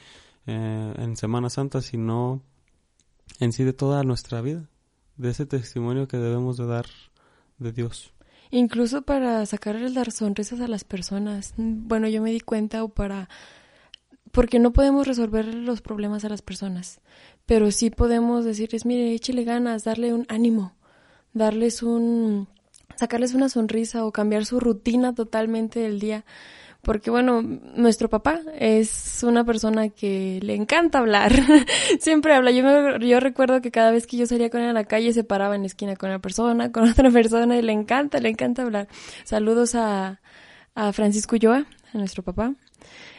[0.46, 2.42] eh, en Semana Santa, sino
[3.40, 4.68] en sí de toda nuestra vida,
[5.16, 6.87] de ese testimonio que debemos de dar
[7.59, 8.12] de Dios.
[8.54, 11.54] Incluso para sacarles las sonrisas a las personas.
[11.56, 13.28] Bueno, yo me di cuenta o para...
[14.30, 17.00] Porque no podemos resolver los problemas a las personas,
[17.46, 20.72] pero sí podemos decirles, mire, échele ganas, darle un ánimo,
[21.32, 22.46] darles un,
[22.94, 26.24] sacarles una sonrisa o cambiar su rutina totalmente del día.
[26.85, 31.33] Porque bueno, nuestro papá es una persona que le encanta hablar.
[31.99, 32.53] Siempre habla.
[32.53, 35.12] Yo, me- yo recuerdo que cada vez que yo salía con él a la calle
[35.12, 38.29] se paraba en la esquina con una persona, con otra persona y le encanta, le
[38.29, 38.87] encanta hablar.
[39.25, 40.20] Saludos a,
[40.77, 42.55] a Francisco Ulloa, a nuestro papá.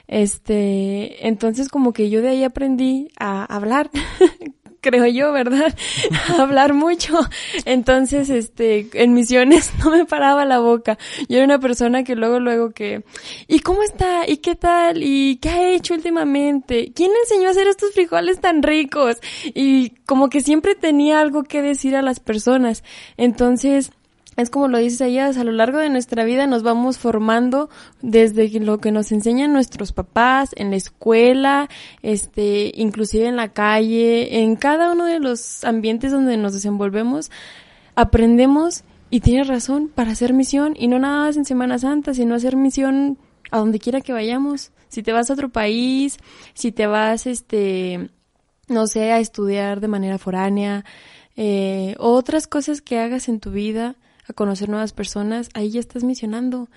[0.08, 3.90] Este, entonces como que yo de ahí aprendí a hablar,
[4.86, 5.76] creo yo, ¿verdad?
[6.38, 7.18] Hablar mucho.
[7.66, 11.00] Entonces, este, en misiones no me paraba la boca.
[11.28, 13.04] Yo era una persona que luego, luego que,
[13.48, 14.30] ¿y cómo está?
[14.30, 15.02] ¿Y qué tal?
[15.02, 16.92] ¿Y qué ha hecho últimamente?
[16.94, 19.18] ¿Quién enseñó a hacer estos frijoles tan ricos?
[19.56, 22.84] Y como que siempre tenía algo que decir a las personas.
[23.18, 23.92] Entonces,
[24.38, 27.70] es como lo dices allá, a lo largo de nuestra vida nos vamos formando
[28.02, 31.70] desde lo que nos enseñan nuestros papás, en la escuela,
[32.02, 37.32] este, inclusive en la calle, en cada uno de los ambientes donde nos desenvolvemos,
[37.96, 42.36] aprendemos y tienes razón para hacer misión y no nada más en Semana Santa, sino
[42.36, 43.18] hacer misión
[43.52, 44.72] a donde quiera que vayamos.
[44.90, 46.18] Si te vas a otro país,
[46.54, 48.10] si te vas, este,
[48.68, 50.84] no sé, a estudiar de manera foránea,
[51.38, 53.96] eh, otras cosas que hagas en tu vida,
[54.28, 56.70] a conocer nuevas personas, ahí ya estás misionando.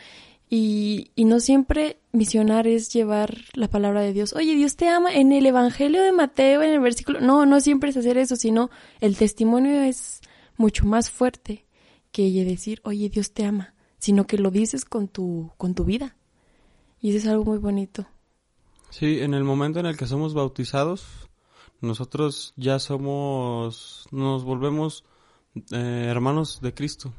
[0.50, 4.32] Y, y no siempre misionar es llevar la palabra de Dios.
[4.32, 5.14] Oye, Dios te ama.
[5.14, 7.20] En el Evangelio de Mateo, en el versículo.
[7.20, 10.22] No, no siempre es hacer eso, sino el testimonio es
[10.56, 11.66] mucho más fuerte
[12.12, 16.16] que decir, oye, Dios te ama, sino que lo dices con tu, con tu vida.
[17.00, 18.06] Y eso es algo muy bonito.
[18.90, 21.28] Sí, en el momento en el que somos bautizados,
[21.80, 25.04] nosotros ya somos, nos volvemos
[25.70, 27.12] eh, hermanos de Cristo.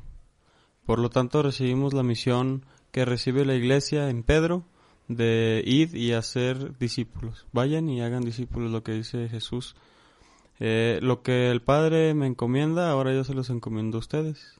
[0.90, 4.64] Por lo tanto, recibimos la misión que recibe la iglesia en Pedro
[5.08, 7.46] de ir y hacer discípulos.
[7.52, 9.76] Vayan y hagan discípulos, lo que dice Jesús.
[10.60, 14.60] Eh, lo que el Padre me encomienda, ahora yo se los encomiendo a ustedes.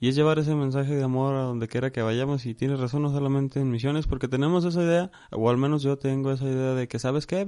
[0.00, 2.46] Y es llevar ese mensaje de amor a donde quiera que vayamos.
[2.46, 5.98] Y tienes razón, no solamente en misiones, porque tenemos esa idea, o al menos yo
[5.98, 7.46] tengo esa idea de que, ¿sabes qué?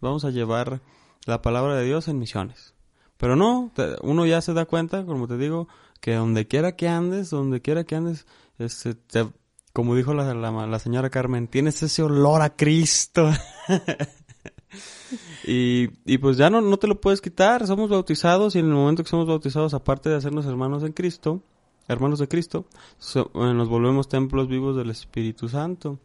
[0.00, 0.80] Vamos a llevar
[1.26, 2.72] la palabra de Dios en misiones.
[3.18, 5.68] Pero no, uno ya se da cuenta, como te digo,
[6.00, 8.26] que donde quiera que andes, donde quiera que andes,
[8.58, 9.28] este, te-
[9.72, 13.30] como dijo la, la, señora Carmen, tienes ese olor a Cristo.
[15.46, 18.72] y, y pues ya no, no te lo puedes quitar, somos bautizados y en el
[18.72, 21.42] momento que somos bautizados, aparte de hacernos hermanos en Cristo,
[21.86, 22.66] hermanos de Cristo,
[23.14, 25.98] eh, nos volvemos templos vivos del Espíritu Santo.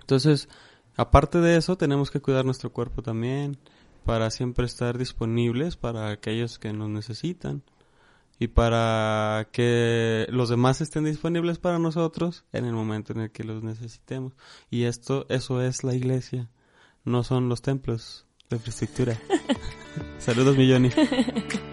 [0.00, 0.48] Entonces,
[0.96, 3.58] aparte de eso, tenemos que cuidar nuestro cuerpo también,
[4.04, 7.62] para siempre estar disponibles para aquellos que nos necesitan
[8.42, 13.44] y para que los demás estén disponibles para nosotros en el momento en el que
[13.44, 14.32] los necesitemos.
[14.68, 16.50] Y esto, eso es la iglesia,
[17.04, 19.16] no son los templos de infraestructura.
[20.18, 20.66] Saludos, mi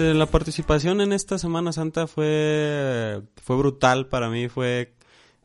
[0.00, 4.94] este, la participación en esta Semana Santa fue, fue brutal para mí, fue,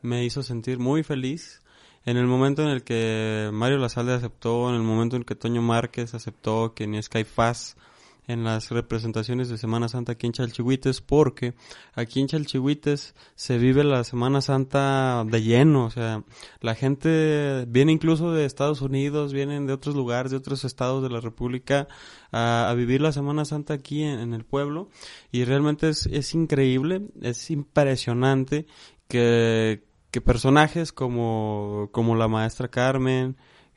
[0.00, 1.60] me hizo sentir muy feliz.
[2.06, 5.60] En el momento en el que Mario Lazalde aceptó, en el momento en que Toño
[5.60, 7.76] Márquez aceptó que ni Skyfaz
[8.26, 11.54] en las representaciones de Semana Santa aquí en Chalchihuites, porque
[11.94, 16.24] aquí en Chalchihuites se vive la Semana Santa de lleno, o sea,
[16.60, 21.10] la gente viene incluso de Estados Unidos, vienen de otros lugares, de otros estados de
[21.10, 21.88] la República
[22.32, 24.88] a, vivir la Semana Santa aquí en, en el pueblo
[25.30, 28.66] y realmente es, es increíble, es impresionante
[29.08, 33.36] que, que personajes como, como la maestra Carmen,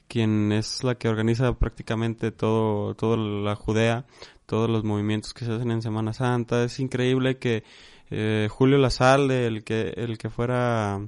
[0.10, 4.06] quien es la que organiza prácticamente todo, toda la Judea,
[4.46, 6.64] todos los movimientos que se hacen en Semana Santa.
[6.64, 7.64] Es increíble que
[8.10, 11.00] eh, Julio Lazalde, el que, el que fuera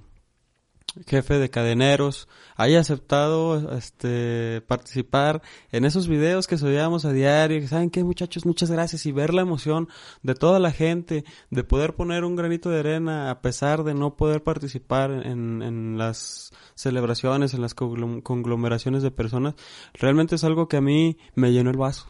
[1.08, 7.66] jefe de cadeneros, haya aceptado este participar en esos videos que subíamos a diario.
[7.68, 8.46] ¿Saben qué, muchachos?
[8.46, 9.88] Muchas gracias y ver la emoción
[10.22, 14.16] de toda la gente, de poder poner un granito de arena a pesar de no
[14.16, 19.56] poder participar en, en las celebraciones, en las conglom- conglomeraciones de personas,
[19.94, 22.08] realmente es algo que a mí me llenó el vaso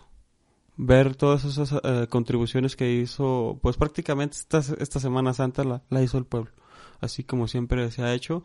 [0.77, 6.01] ver todas esas eh, contribuciones que hizo, pues prácticamente esta, esta Semana Santa la, la
[6.01, 6.51] hizo el pueblo,
[7.01, 8.43] así como siempre se ha hecho,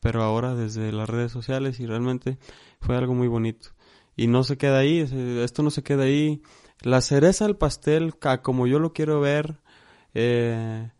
[0.00, 2.38] pero ahora desde las redes sociales y realmente
[2.80, 3.70] fue algo muy bonito.
[4.16, 6.42] Y no se queda ahí, es- esto no se queda ahí.
[6.82, 9.58] La cereza al pastel, como yo lo quiero ver,
[10.14, 10.90] eh,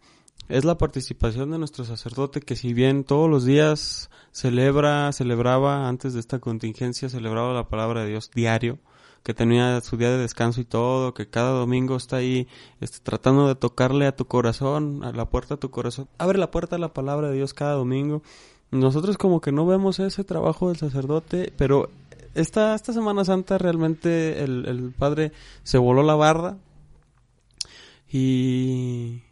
[0.48, 6.14] es la participación de nuestro sacerdote que si bien todos los días celebra, celebraba antes
[6.14, 8.78] de esta contingencia, celebraba la palabra de Dios diario,
[9.22, 12.48] que tenía su día de descanso y todo, que cada domingo está ahí
[12.80, 16.08] este, tratando de tocarle a tu corazón, a la puerta de tu corazón.
[16.18, 18.22] Abre la puerta a la palabra de Dios cada domingo.
[18.70, 21.90] Nosotros como que no vemos ese trabajo del sacerdote, pero
[22.34, 26.56] esta, esta Semana Santa realmente el, el padre se voló la barra
[28.10, 29.22] y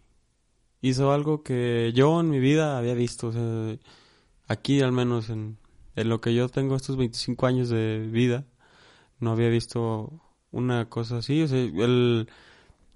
[0.81, 3.33] hizo algo que yo en mi vida había visto.
[4.49, 5.59] Aquí al menos en,
[5.97, 8.45] en lo que yo tengo estos 25 años de vida,
[9.21, 11.43] no había visto una cosa así.
[11.43, 12.29] O sea, el,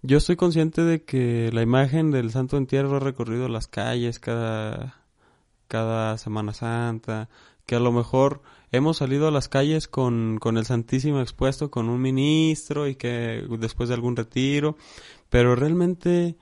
[0.02, 5.02] yo estoy consciente de que la imagen del Santo Entierro ha recorrido las calles cada,
[5.68, 7.28] cada Semana Santa,
[7.66, 8.42] que a lo mejor
[8.72, 13.44] hemos salido a las calles con, con el Santísimo expuesto, con un ministro y que
[13.58, 14.76] después de algún retiro,
[15.28, 16.36] pero realmente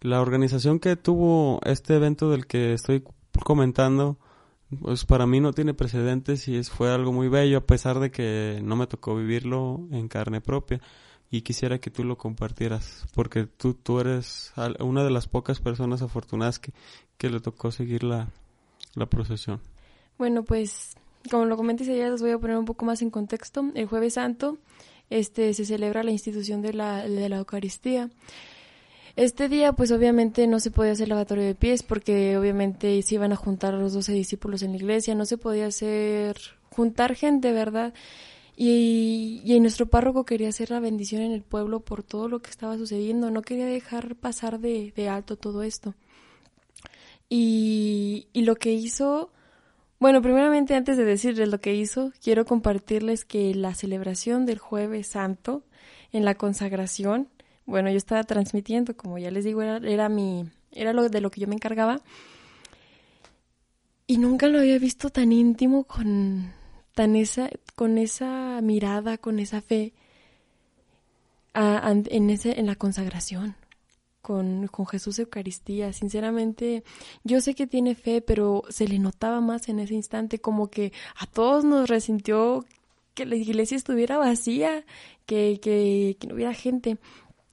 [0.00, 3.04] la organización que tuvo este evento del que estoy
[3.44, 4.18] comentando,
[4.80, 8.10] pues para mí no tiene precedentes y es, fue algo muy bello a pesar de
[8.10, 10.80] que no me tocó vivirlo en carne propia
[11.30, 16.02] y quisiera que tú lo compartieras porque tú, tú eres una de las pocas personas
[16.02, 16.72] afortunadas que,
[17.16, 18.28] que le tocó seguir la,
[18.94, 19.60] la procesión.
[20.18, 20.96] Bueno, pues
[21.30, 23.64] como lo comenté ya les voy a poner un poco más en contexto.
[23.74, 24.58] El jueves santo
[25.10, 28.10] este se celebra la institución de la, de la Eucaristía.
[29.20, 33.34] Este día, pues obviamente no se podía hacer lavatorio de pies porque obviamente se iban
[33.34, 36.38] a juntar los doce discípulos en la iglesia, no se podía hacer
[36.70, 37.92] juntar gente, ¿verdad?
[38.56, 42.48] Y, y nuestro párroco quería hacer la bendición en el pueblo por todo lo que
[42.48, 45.94] estaba sucediendo, no quería dejar pasar de, de alto todo esto.
[47.28, 49.30] Y, y lo que hizo,
[49.98, 55.08] bueno, primeramente antes de decirles lo que hizo, quiero compartirles que la celebración del jueves
[55.08, 55.62] santo
[56.10, 57.28] en la consagración,
[57.70, 61.30] bueno, yo estaba transmitiendo, como ya les digo, era, era mi, era lo de lo
[61.30, 62.00] que yo me encargaba.
[64.06, 66.52] Y nunca lo había visto tan íntimo con
[66.94, 69.92] tan esa, con esa mirada, con esa fe
[71.54, 73.54] a- en ese, en la consagración
[74.20, 75.92] con, con Jesús Eucaristía.
[75.92, 76.82] Sinceramente,
[77.24, 80.92] yo sé que tiene fe, pero se le notaba más en ese instante, como que
[81.16, 82.64] a todos nos resintió
[83.14, 84.84] que la iglesia estuviera vacía,
[85.26, 86.98] que, que, que no hubiera gente.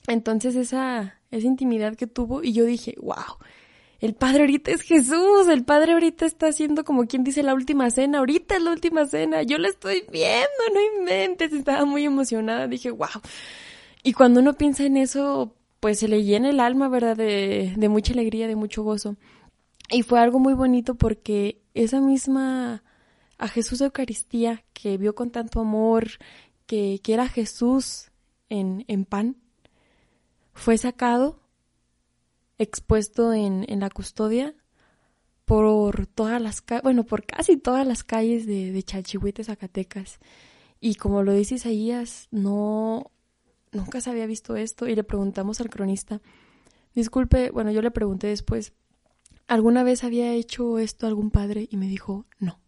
[0.08, 3.38] Entonces esa, esa intimidad que tuvo y yo dije, wow,
[4.00, 7.90] el Padre ahorita es Jesús, el Padre ahorita está haciendo como quien dice la última
[7.90, 12.68] cena, ahorita es la última cena, yo la estoy viendo, no inventes, estaba muy emocionada,
[12.68, 13.22] dije, wow.
[14.04, 17.18] Y cuando uno piensa en eso, pues se le llena el alma, ¿verdad?
[17.18, 19.18] De, de mucha alegría, de mucho gozo.
[19.90, 22.84] Y fue algo muy bonito porque esa misma
[23.38, 26.08] a Jesús Eucaristía que vio con tanto amor,
[26.66, 28.12] que, que era Jesús
[28.50, 29.38] en, en pan,
[30.58, 31.40] fue sacado,
[32.58, 34.56] expuesto en, en la custodia
[35.46, 40.20] por todas las bueno, por casi todas las calles de, de Chalchihuite, Zacatecas.
[40.82, 43.12] Y como lo dice Isaías, no,
[43.72, 46.22] nunca se había visto esto y le preguntamos al cronista,
[46.94, 48.74] disculpe, bueno, yo le pregunté después,
[49.48, 51.68] ¿alguna vez había hecho esto algún padre?
[51.72, 52.60] Y me dijo, no.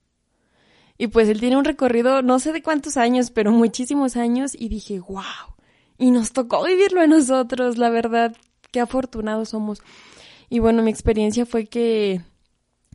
[0.97, 4.69] Y pues él tiene un recorrido, no sé de cuántos años, pero muchísimos años y
[4.69, 5.58] dije, wow.
[5.99, 8.35] Y nos tocó vivirlo a nosotros, la verdad,
[8.71, 9.81] qué afortunados somos.
[10.49, 12.21] Y bueno, mi experiencia fue que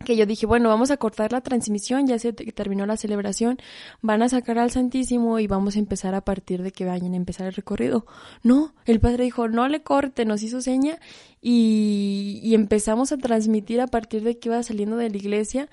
[0.05, 3.59] que yo dije, bueno, vamos a cortar la transmisión, ya se te- terminó la celebración,
[4.03, 7.17] van a sacar al Santísimo y vamos a empezar a partir de que vayan a
[7.17, 8.05] empezar el recorrido.
[8.43, 10.99] No, el padre dijo, no le corte, nos hizo seña
[11.41, 15.69] y, y empezamos a transmitir a partir de que iba saliendo de la iglesia.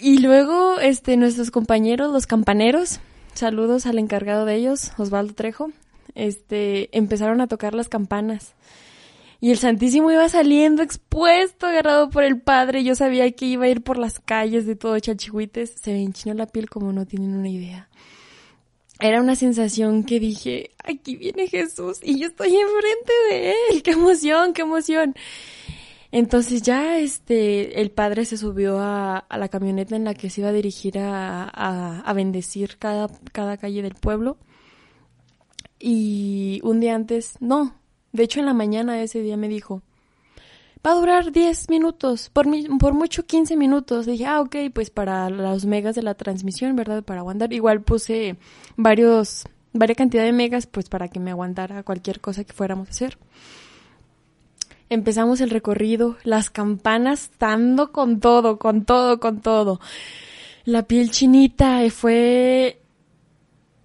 [0.00, 3.00] Y luego, este, nuestros compañeros, los campaneros,
[3.34, 5.70] saludos al encargado de ellos, Osvaldo Trejo,
[6.18, 8.54] este, empezaron a tocar las campanas.
[9.40, 12.82] Y el Santísimo iba saliendo expuesto, agarrado por el Padre.
[12.82, 15.70] Yo sabía que iba a ir por las calles de todo Chalchihuites.
[15.80, 17.88] Se me enchinó la piel como no tienen una idea.
[19.00, 23.82] Era una sensación que dije, aquí viene Jesús y yo estoy enfrente de él.
[23.84, 25.14] ¡Qué emoción, qué emoción!
[26.10, 30.40] Entonces ya este, el padre se subió a, a la camioneta en la que se
[30.40, 34.36] iba a dirigir a, a, a bendecir cada, cada calle del pueblo.
[35.78, 37.74] Y un día antes, no,
[38.12, 39.82] de hecho en la mañana ese día me dijo,
[40.84, 42.46] va a durar 10 minutos, por,
[42.78, 44.06] por mucho 15 minutos.
[44.06, 47.02] Dije, ah, ok, pues para los megas de la transmisión, ¿verdad?
[47.02, 47.52] Para aguantar.
[47.52, 48.36] Igual puse
[48.76, 52.90] varios, varias cantidad de megas, pues para que me aguantara cualquier cosa que fuéramos a
[52.90, 53.18] hacer.
[54.90, 59.80] Empezamos el recorrido, las campanas dando con todo, con todo, con todo.
[60.64, 62.80] La piel chinita eh, fue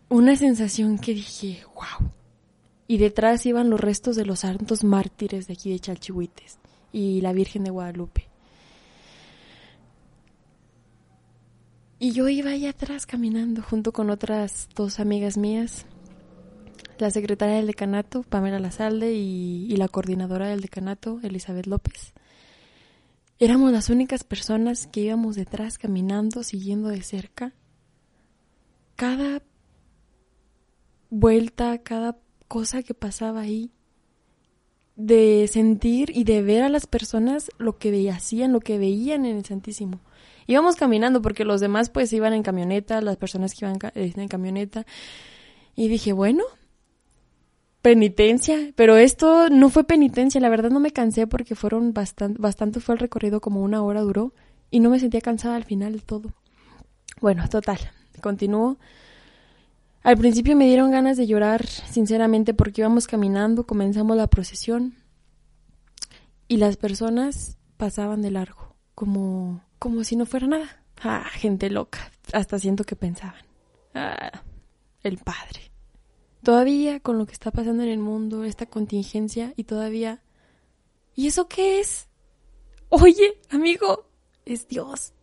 [0.09, 2.11] una sensación que dije, wow.
[2.87, 6.59] Y detrás iban los restos de los santos mártires de aquí de Chalchihuites.
[6.91, 8.27] y la Virgen de Guadalupe.
[11.97, 15.85] Y yo iba ahí atrás caminando junto con otras dos amigas mías,
[16.99, 22.13] la secretaria del decanato, Pamela Lazalde, y, y la coordinadora del decanato, Elizabeth López.
[23.39, 27.53] Éramos las únicas personas que íbamos detrás caminando, siguiendo de cerca.
[28.95, 29.41] Cada
[31.13, 33.71] vuelta, cada cosa que pasaba ahí,
[34.95, 39.37] de sentir y de ver a las personas lo que hacían, lo que veían en
[39.37, 39.99] el Santísimo.
[40.47, 44.27] Íbamos caminando porque los demás pues iban en camioneta, las personas que iban eh, en
[44.27, 44.85] camioneta.
[45.75, 46.43] Y dije, bueno,
[47.81, 52.79] penitencia, pero esto no fue penitencia, la verdad no me cansé porque fueron bastante, bastante
[52.79, 54.33] fue el recorrido, como una hora duró
[54.69, 56.33] y no me sentía cansada al final de todo.
[57.21, 57.79] Bueno, total,
[58.21, 58.77] continúo.
[60.03, 64.95] Al principio me dieron ganas de llorar, sinceramente, porque íbamos caminando, comenzamos la procesión
[66.49, 70.83] y las personas pasaban de largo, como, como si no fuera nada.
[71.01, 73.45] Ah, gente loca, hasta siento que pensaban.
[73.93, 74.43] Ah,
[75.03, 75.71] el Padre.
[76.43, 80.21] Todavía con lo que está pasando en el mundo, esta contingencia, y todavía...
[81.15, 82.09] ¿Y eso qué es?
[82.89, 84.09] Oye, amigo,
[84.45, 85.13] es Dios.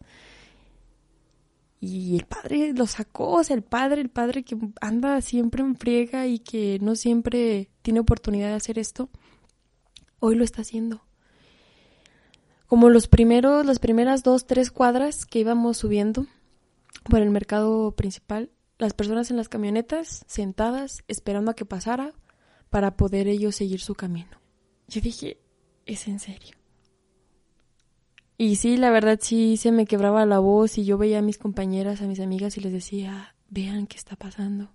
[1.80, 5.76] Y el padre lo sacó, o sea, el padre, el padre que anda siempre en
[5.76, 9.08] friega y que no siempre tiene oportunidad de hacer esto,
[10.18, 11.02] hoy lo está haciendo.
[12.66, 16.26] Como los primeros, las primeras dos, tres cuadras que íbamos subiendo
[17.08, 22.12] por el mercado principal, las personas en las camionetas sentadas esperando a que pasara
[22.68, 24.38] para poder ellos seguir su camino.
[24.86, 25.38] Yo dije,
[25.86, 26.59] es en serio.
[28.42, 31.36] Y sí, la verdad sí se me quebraba la voz y yo veía a mis
[31.36, 34.70] compañeras, a mis amigas y les decía, vean qué está pasando.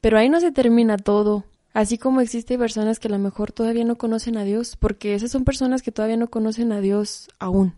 [0.00, 1.42] Pero ahí no se termina todo.
[1.72, 5.32] Así como existe personas que a lo mejor todavía no conocen a Dios, porque esas
[5.32, 7.74] son personas que todavía no conocen a Dios aún.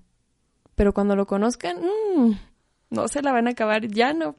[0.75, 2.33] Pero cuando lo conozcan, mmm,
[2.91, 4.37] no se la van a acabar, ya no.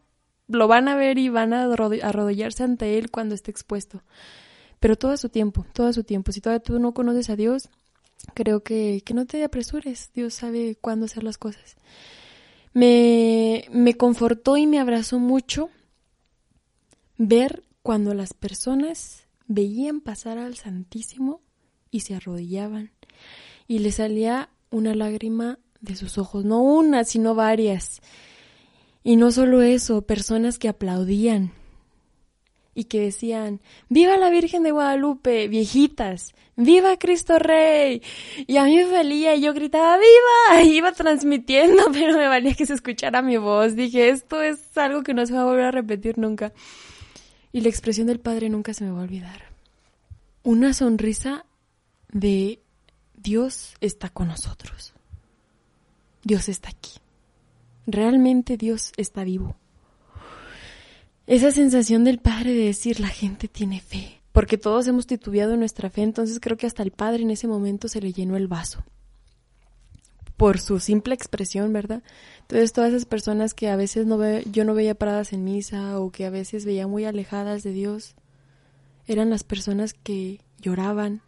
[0.47, 4.03] Lo van a ver y van a arrod- arrodillarse ante Él cuando esté expuesto.
[4.79, 6.31] Pero todo a su tiempo, todo a su tiempo.
[6.31, 7.69] Si todavía tú no conoces a Dios,
[8.33, 10.11] creo que, que no te apresures.
[10.13, 11.75] Dios sabe cuándo hacer las cosas.
[12.73, 15.69] Me, me confortó y me abrazó mucho
[17.17, 21.41] ver cuando las personas veían pasar al Santísimo
[21.89, 22.91] y se arrodillaban
[23.67, 28.01] y le salía una lágrima de sus ojos, no una, sino varias.
[29.03, 31.51] Y no solo eso, personas que aplaudían
[32.73, 33.59] y que decían,
[33.89, 35.47] ¡Viva la Virgen de Guadalupe!
[35.47, 38.01] Viejitas, ¡Viva Cristo Rey!
[38.47, 40.63] Y a mí me valía y yo gritaba, ¡Viva!
[40.63, 43.75] Y iba transmitiendo, pero me valía que se escuchara mi voz.
[43.75, 46.53] Dije, esto es algo que no se va a volver a repetir nunca.
[47.51, 49.51] Y la expresión del Padre nunca se me va a olvidar.
[50.43, 51.45] Una sonrisa
[52.11, 52.61] de
[53.15, 54.93] Dios está con nosotros.
[56.23, 56.91] Dios está aquí.
[57.85, 59.55] Realmente Dios está vivo.
[61.27, 65.89] Esa sensación del Padre de decir la gente tiene fe, porque todos hemos titubeado nuestra
[65.89, 68.83] fe, entonces creo que hasta el Padre en ese momento se le llenó el vaso.
[70.35, 72.01] Por su simple expresión, ¿verdad?
[72.41, 75.99] Entonces todas esas personas que a veces no ve, yo no veía paradas en misa
[75.99, 78.15] o que a veces veía muy alejadas de Dios,
[79.07, 81.21] eran las personas que lloraban,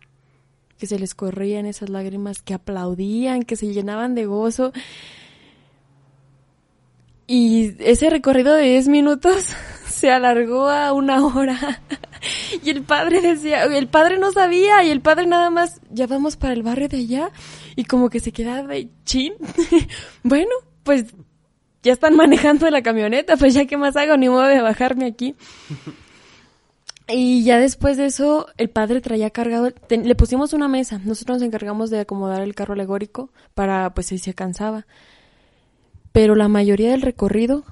[0.77, 4.73] que se les corrían esas lágrimas, que aplaudían, que se llenaban de gozo.
[7.27, 9.49] Y ese recorrido de 10 minutos
[10.03, 11.81] se alargó a una hora.
[12.63, 16.37] Y el padre decía, el padre no sabía y el padre nada más, ya vamos
[16.37, 17.31] para el barrio de allá
[17.75, 19.33] y como que se quedaba de chin.
[20.23, 20.51] bueno,
[20.83, 21.07] pues
[21.81, 25.35] ya están manejando la camioneta, pues ya qué más hago, ni modo de bajarme aquí.
[27.09, 31.47] Y ya después de eso, el padre traía cargado, le pusimos una mesa, nosotros nos
[31.47, 34.85] encargamos de acomodar el carro alegórico para, pues si se cansaba.
[36.13, 37.65] Pero la mayoría del recorrido,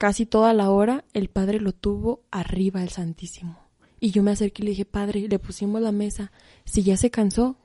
[0.00, 3.58] casi toda la hora, el padre lo tuvo arriba el Santísimo.
[4.00, 6.32] Y yo me acerqué y le dije, padre, le pusimos la mesa,
[6.64, 7.58] si ya se cansó,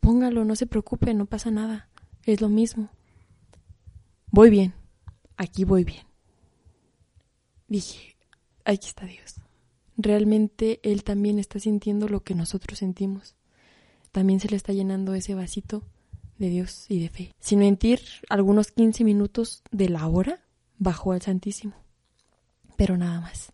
[0.00, 1.90] póngalo, no se preocupe, no pasa nada,
[2.24, 2.88] es lo mismo.
[4.30, 4.72] Voy bien,
[5.36, 6.06] aquí voy bien.
[7.68, 8.16] Dije,
[8.64, 9.34] aquí está Dios.
[9.98, 13.34] Realmente Él también está sintiendo lo que nosotros sentimos.
[14.12, 15.82] También se le está llenando ese vasito
[16.38, 17.34] de Dios y de fe.
[17.38, 18.00] Sin mentir,
[18.30, 20.40] algunos 15 minutos de la hora
[20.80, 21.74] bajó al Santísimo.
[22.76, 23.52] Pero nada más.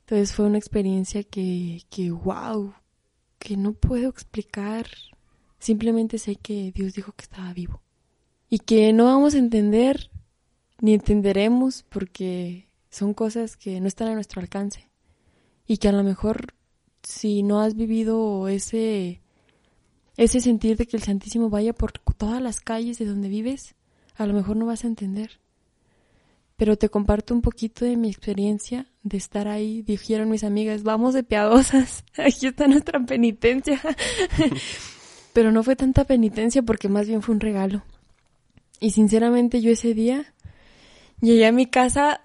[0.00, 2.74] Entonces fue una experiencia que, que wow,
[3.40, 4.86] que no puedo explicar.
[5.58, 7.80] Simplemente sé que Dios dijo que estaba vivo.
[8.48, 10.10] Y que no vamos a entender
[10.80, 14.90] ni entenderemos porque son cosas que no están a nuestro alcance.
[15.66, 16.54] Y que a lo mejor
[17.02, 19.22] si no has vivido ese
[20.16, 23.74] ese sentir de que el Santísimo vaya por todas las calles de donde vives,
[24.14, 25.40] a lo mejor no vas a entender.
[26.56, 29.82] Pero te comparto un poquito de mi experiencia de estar ahí.
[29.82, 33.80] Dijeron mis amigas, vamos de piadosas, aquí está nuestra penitencia.
[35.32, 37.82] Pero no fue tanta penitencia porque más bien fue un regalo.
[38.80, 40.32] Y sinceramente yo ese día
[41.20, 42.20] llegué a mi casa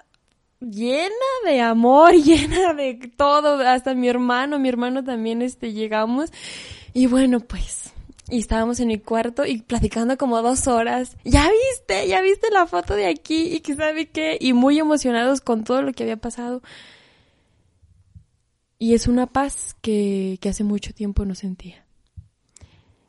[0.60, 1.10] llena
[1.46, 6.32] de amor, llena de todo, hasta mi hermano, mi hermano también este llegamos
[6.94, 7.94] y bueno, pues
[8.30, 11.18] y estábamos en mi cuarto y platicando como dos horas.
[11.24, 15.42] Ya viste, ya viste la foto de aquí y que sabe qué y muy emocionados
[15.42, 16.62] con todo lo que había pasado.
[18.78, 21.86] Y es una paz que, que hace mucho tiempo no sentía.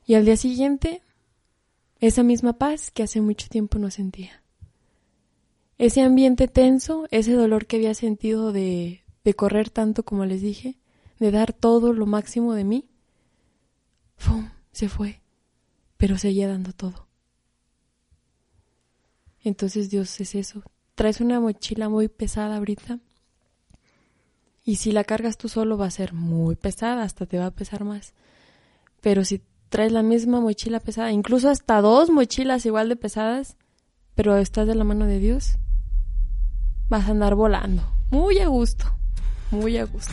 [0.07, 1.03] Y al día siguiente,
[2.01, 4.43] esa misma paz que hace mucho tiempo no sentía.
[5.79, 10.79] Ese ambiente tenso, ese dolor que había sentido de, de correr tanto como les dije,
[11.19, 12.89] de dar todo lo máximo de mí,
[14.17, 14.49] ¡fum!
[14.73, 15.21] Se fue,
[15.97, 17.07] pero seguía dando todo.
[19.43, 20.63] Entonces Dios es eso.
[20.95, 22.99] Traes una mochila muy pesada ahorita
[24.65, 27.51] y si la cargas tú solo va a ser muy pesada, hasta te va a
[27.51, 28.13] pesar más.
[29.01, 33.57] Pero si traes la misma mochila pesada, incluso hasta dos mochilas igual de pesadas,
[34.15, 35.57] pero estás de la mano de Dios,
[36.89, 37.83] vas a andar volando.
[38.11, 38.85] Muy a gusto,
[39.51, 40.13] muy a gusto.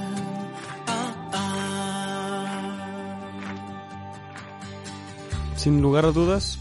[5.61, 6.57] Sin lugar a dudas,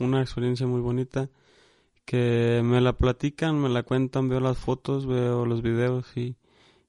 [0.00, 1.30] una experiencia muy bonita
[2.04, 6.34] que me la platican, me la cuentan, veo las fotos, veo los videos y,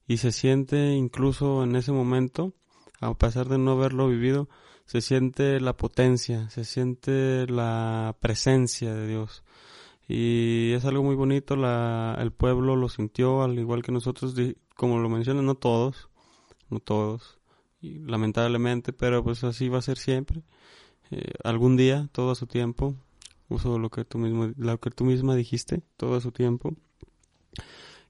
[0.08, 2.52] y se siente incluso en ese momento,
[3.00, 4.48] a pesar de no haberlo vivido,
[4.86, 9.44] se siente la potencia, se siente la presencia de Dios.
[10.08, 14.34] Y es algo muy bonito, la, el pueblo lo sintió, al igual que nosotros,
[14.74, 16.08] como lo mencionan, no todos,
[16.70, 17.38] no todos,
[17.80, 20.42] y lamentablemente, pero pues así va a ser siempre.
[21.10, 22.94] Eh, algún día, todo a su tiempo,
[23.48, 26.74] uso lo que tú mismo, lo que tú misma dijiste, todo a su tiempo.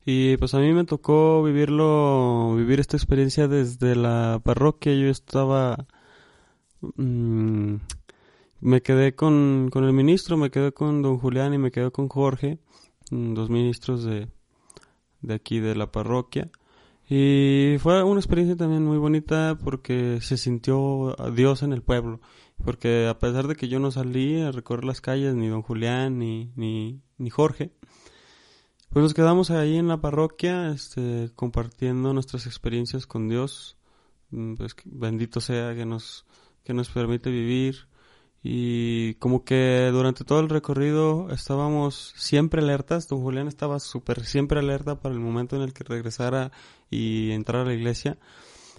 [0.07, 4.95] Y pues a mí me tocó vivirlo, vivir esta experiencia desde la parroquia.
[4.95, 5.87] Yo estaba,
[6.97, 7.77] mm,
[8.61, 12.09] me quedé con, con el ministro, me quedé con don Julián y me quedé con
[12.09, 12.59] Jorge,
[13.11, 14.29] mm, dos ministros de,
[15.23, 16.51] de aquí de la parroquia.
[17.09, 22.21] Y fue una experiencia también muy bonita porque se sintió Dios en el pueblo.
[22.63, 26.19] Porque a pesar de que yo no salí a recorrer las calles, ni don Julián,
[26.19, 27.73] ni, ni, Jorge,
[28.91, 33.77] pues nos quedamos ahí en la parroquia, este, compartiendo nuestras experiencias con Dios.
[34.31, 36.27] Mm, Pues bendito sea que nos,
[36.65, 37.89] que nos permite vivir.
[38.47, 43.09] Y como que durante todo el recorrido estábamos siempre alertas.
[43.09, 46.53] Don Julián estaba súper siempre alerta para el momento en el que regresara
[46.91, 48.19] y entrar a la iglesia.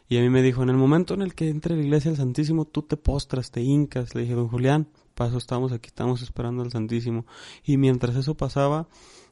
[0.08, 2.12] Y a mí me dijo, en el momento en el que entre a la iglesia
[2.12, 4.14] el Santísimo, tú te postras, te hincas.
[4.14, 7.26] Le dije, don Julián, paso, estamos aquí, estamos esperando al Santísimo.
[7.64, 8.88] Y mientras eso pasaba,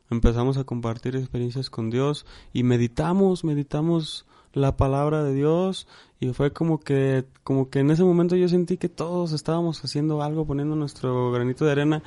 [0.09, 5.87] empezamos a compartir experiencias con Dios y meditamos, meditamos la palabra de Dios
[6.19, 10.21] y fue como que como que en ese momento yo sentí que todos estábamos haciendo
[10.21, 12.03] algo, poniendo nuestro granito de arena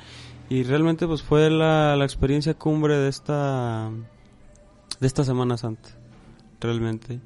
[0.49, 3.91] y realmente pues fue la, la experiencia cumbre de esta
[4.99, 5.89] de esta Semana Santa.
[6.61, 7.19] Realmente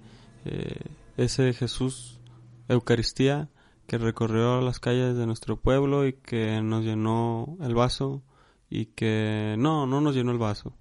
[0.45, 0.81] eh,
[1.18, 2.20] ese Jesús
[2.68, 3.49] Eucaristía
[3.88, 8.24] que recorrió las calles de nuestro pueblo y que nos llenó el vaso
[8.70, 10.74] y que no, no nos llenó el vaso,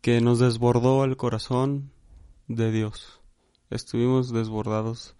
[0.00, 1.90] que nos desbordó el corazón
[2.46, 3.20] de Dios.
[3.70, 5.16] Estuvimos desbordados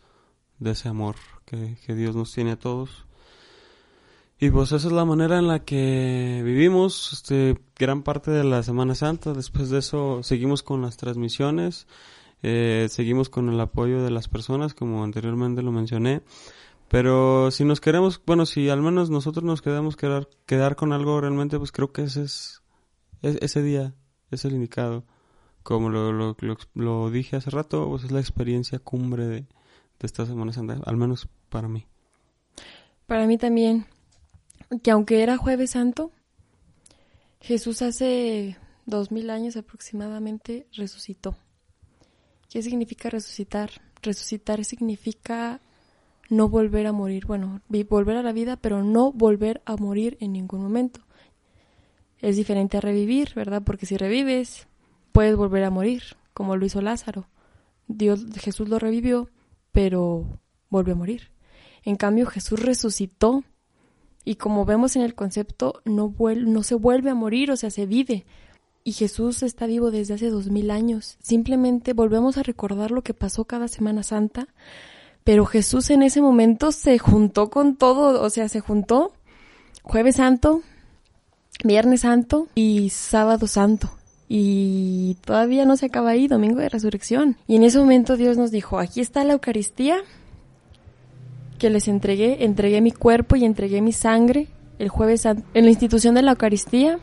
[0.61, 3.07] de ese amor que, que Dios nos tiene a todos.
[4.39, 8.62] Y pues esa es la manera en la que vivimos este, gran parte de la
[8.62, 9.33] Semana Santa.
[9.33, 11.87] Después de eso seguimos con las transmisiones,
[12.43, 16.22] eh, seguimos con el apoyo de las personas, como anteriormente lo mencioné.
[16.88, 21.20] Pero si nos queremos, bueno, si al menos nosotros nos queremos quedar, quedar con algo
[21.20, 22.62] realmente, pues creo que ese es,
[23.22, 23.95] es- ese día
[24.30, 25.05] es el indicado.
[25.62, 26.36] Como lo, lo,
[26.74, 29.47] lo, dije hace rato, pues es la experiencia cumbre de, de
[30.03, 31.86] esta Semana Santa, al menos para mí.
[33.07, 33.86] Para mí también,
[34.82, 36.11] que aunque era jueves santo,
[37.40, 41.36] Jesús hace dos mil años aproximadamente resucitó.
[42.53, 43.70] ¿Qué significa resucitar?
[44.03, 45.62] Resucitar significa
[46.28, 47.24] no volver a morir.
[47.24, 51.00] Bueno, volver a la vida, pero no volver a morir en ningún momento.
[52.18, 53.62] Es diferente a revivir, ¿verdad?
[53.64, 54.66] Porque si revives,
[55.12, 56.03] puedes volver a morir,
[56.34, 57.26] como lo hizo Lázaro.
[57.88, 59.30] Dios, Jesús lo revivió,
[59.70, 60.38] pero
[60.68, 61.30] volvió a morir.
[61.84, 63.44] En cambio, Jesús resucitó
[64.26, 67.86] y como vemos en el concepto, no, no se vuelve a morir, o sea, se
[67.86, 68.26] vive.
[68.85, 71.16] Y Jesús está vivo desde hace dos mil años.
[71.22, 74.49] Simplemente volvemos a recordar lo que pasó cada Semana Santa,
[75.24, 79.12] pero Jesús en ese momento se juntó con todo, o sea, se juntó
[79.83, 80.62] Jueves Santo,
[81.64, 83.91] Viernes Santo y Sábado Santo.
[84.28, 87.37] Y todavía no se acaba ahí, Domingo de Resurrección.
[87.47, 89.99] Y en ese momento Dios nos dijo, aquí está la Eucaristía
[91.59, 95.45] que les entregué, entregué mi cuerpo y entregué mi sangre el jueves santo.
[95.55, 96.99] En la institución de la Eucaristía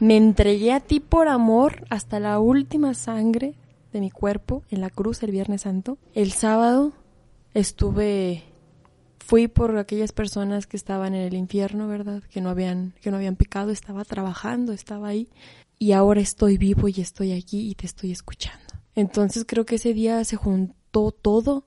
[0.00, 3.54] me entregué a ti por amor hasta la última sangre
[3.92, 5.98] de mi cuerpo en la cruz el Viernes Santo.
[6.14, 6.92] El sábado
[7.54, 8.44] estuve
[9.18, 12.22] fui por aquellas personas que estaban en el infierno, ¿verdad?
[12.30, 15.28] Que no habían que no habían pecado, estaba trabajando, estaba ahí
[15.78, 18.64] y ahora estoy vivo y estoy aquí y te estoy escuchando.
[18.94, 21.66] Entonces creo que ese día se juntó todo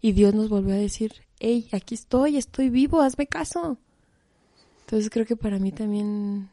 [0.00, 3.78] y Dios nos volvió a decir, hey, aquí estoy, estoy vivo, hazme caso.
[4.80, 6.50] Entonces creo que para mí también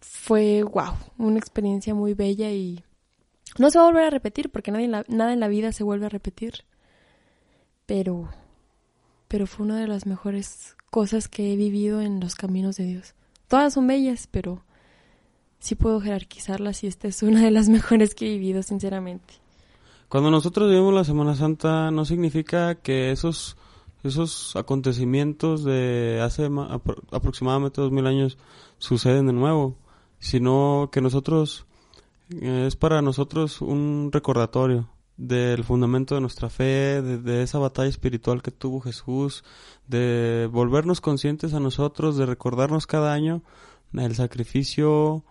[0.00, 2.82] fue, wow, una experiencia muy bella y
[3.58, 6.06] no se va a volver a repetir porque nadie nada en la vida se vuelve
[6.06, 6.64] a repetir.
[7.86, 8.28] Pero,
[9.28, 13.14] pero fue una de las mejores cosas que he vivido en los caminos de Dios.
[13.48, 14.62] Todas son bellas, pero
[15.58, 19.34] sí puedo jerarquizarlas y esta es una de las mejores que he vivido, sinceramente.
[20.08, 23.56] Cuando nosotros vivimos la Semana Santa no significa que esos
[24.02, 28.38] esos acontecimientos de hace ma- apro- aproximadamente dos mil años
[28.78, 29.76] suceden de nuevo,
[30.20, 31.66] sino que nosotros
[32.30, 38.42] eh, es para nosotros un recordatorio del fundamento de nuestra fe, de, esa batalla espiritual
[38.42, 39.44] que tuvo Jesús,
[39.86, 43.42] de volvernos conscientes a nosotros, de recordarnos cada año
[43.92, 45.24] el sacrificio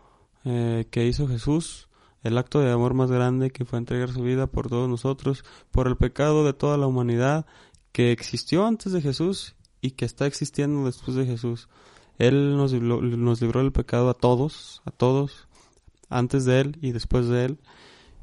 [0.45, 1.89] eh, que hizo Jesús,
[2.21, 5.87] el acto de amor más grande que fue entregar su vida por todos nosotros, por
[5.87, 7.45] el pecado de toda la humanidad
[7.91, 11.69] que existió antes de Jesús y que está existiendo después de Jesús.
[12.20, 15.47] Él nos libró, del pecado a todos, a todos,
[16.09, 17.59] antes de Él y después de Él.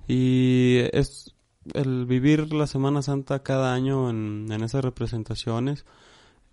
[0.06, 1.34] Y es
[1.74, 5.84] el vivir la Semana Santa cada año en, esas representaciones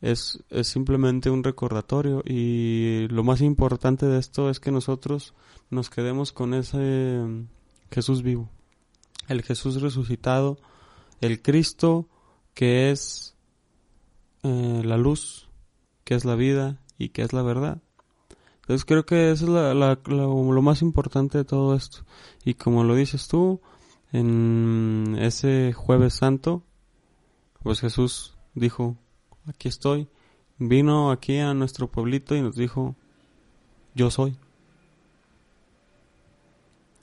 [0.02, 5.34] es, es simplemente un recordatorio y lo más importante de esto es que nosotros
[5.70, 7.48] nos quedemos con ese mm,
[7.92, 8.50] Jesús vivo,
[9.28, 10.58] el Jesús resucitado,
[11.22, 12.10] el Cristo
[12.54, 13.36] que es
[14.44, 15.48] eh, la luz,
[16.04, 17.82] que es la vida y que es la verdad.
[18.62, 22.06] Entonces creo que eso es la- la- lo más importante de todo esto.
[22.46, 23.60] Y como lo dices tú,
[24.14, 26.64] en ese jueves santo,
[27.62, 28.96] pues Jesús dijo,
[29.48, 30.08] aquí estoy.
[30.60, 32.96] Vino aquí a nuestro pueblito y nos dijo,
[33.96, 34.38] yo soy.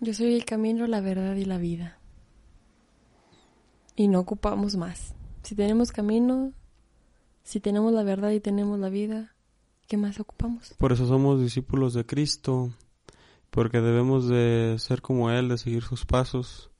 [0.00, 1.98] Yo soy el camino, la verdad y la vida.
[3.96, 5.14] Y no ocupamos más.
[5.42, 6.52] Si tenemos camino,
[7.42, 9.34] si tenemos la verdad y tenemos la vida,
[9.90, 10.72] ¿qué más ocupamos?
[10.78, 12.72] Por eso somos discípulos de Cristo,
[13.50, 16.70] porque debemos de ser como Él, de seguir sus pasos,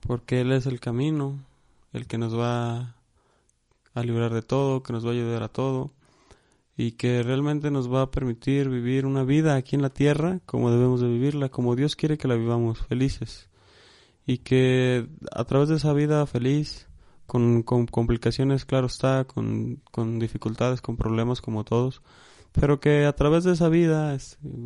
[0.00, 1.44] porque Él es el camino,
[1.92, 2.96] el que nos va
[3.92, 5.90] a librar de todo, que nos va a ayudar a todo,
[6.74, 10.70] y que realmente nos va a permitir vivir una vida aquí en la tierra como
[10.70, 13.50] debemos de vivirla, como Dios quiere que la vivamos, felices.
[14.26, 16.88] Y que a través de esa vida feliz,
[17.26, 22.00] con, complicaciones, claro está, con dificultades, con problemas como todos,
[22.58, 24.16] pero que a través de esa vida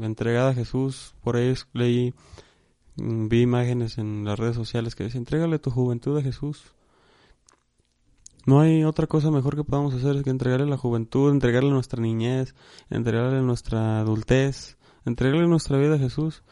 [0.03, 2.13] entregada a Jesús, por es- leí,
[2.97, 6.75] mm, vi imágenes en las redes sociales que dicen, entrégale tu juventud a Jesús.
[8.45, 12.55] No hay otra cosa mejor que podamos hacer que entregarle la juventud, entregarle nuestra niñez,
[12.91, 14.77] entregarle nuestra adultez,
[15.07, 16.43] entregarle nuestra vida a Jesús.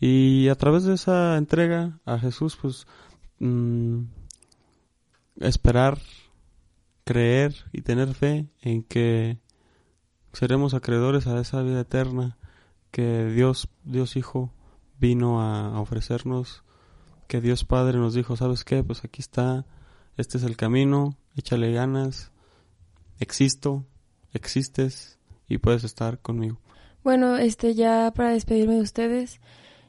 [0.00, 2.86] Y a través de esa entrega a Jesús, pues,
[3.38, 4.00] mm,
[5.40, 5.98] esperar,
[7.04, 9.38] creer y tener fe en que
[10.36, 12.36] seremos acreedores a esa vida eterna
[12.90, 14.52] que Dios, Dios Hijo
[15.00, 16.62] vino a, ofrecernos,
[17.26, 18.84] que Dios Padre nos dijo, ¿sabes qué?
[18.84, 19.64] Pues aquí está,
[20.18, 22.32] este es el camino, échale ganas,
[23.18, 23.86] existo,
[24.34, 25.18] existes
[25.48, 26.58] y puedes estar conmigo.
[27.02, 29.40] Bueno, este ya para despedirme de ustedes,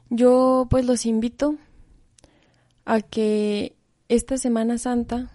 [0.08, 1.56] yo pues los invito
[2.86, 3.76] a que
[4.08, 5.30] esta Semana Santa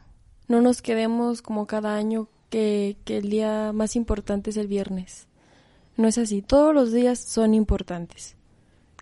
[0.48, 5.26] no nos quedemos como cada año que, el día más importante es el viernes.
[5.98, 6.44] No es así.
[6.44, 8.36] Todos los días son importantes.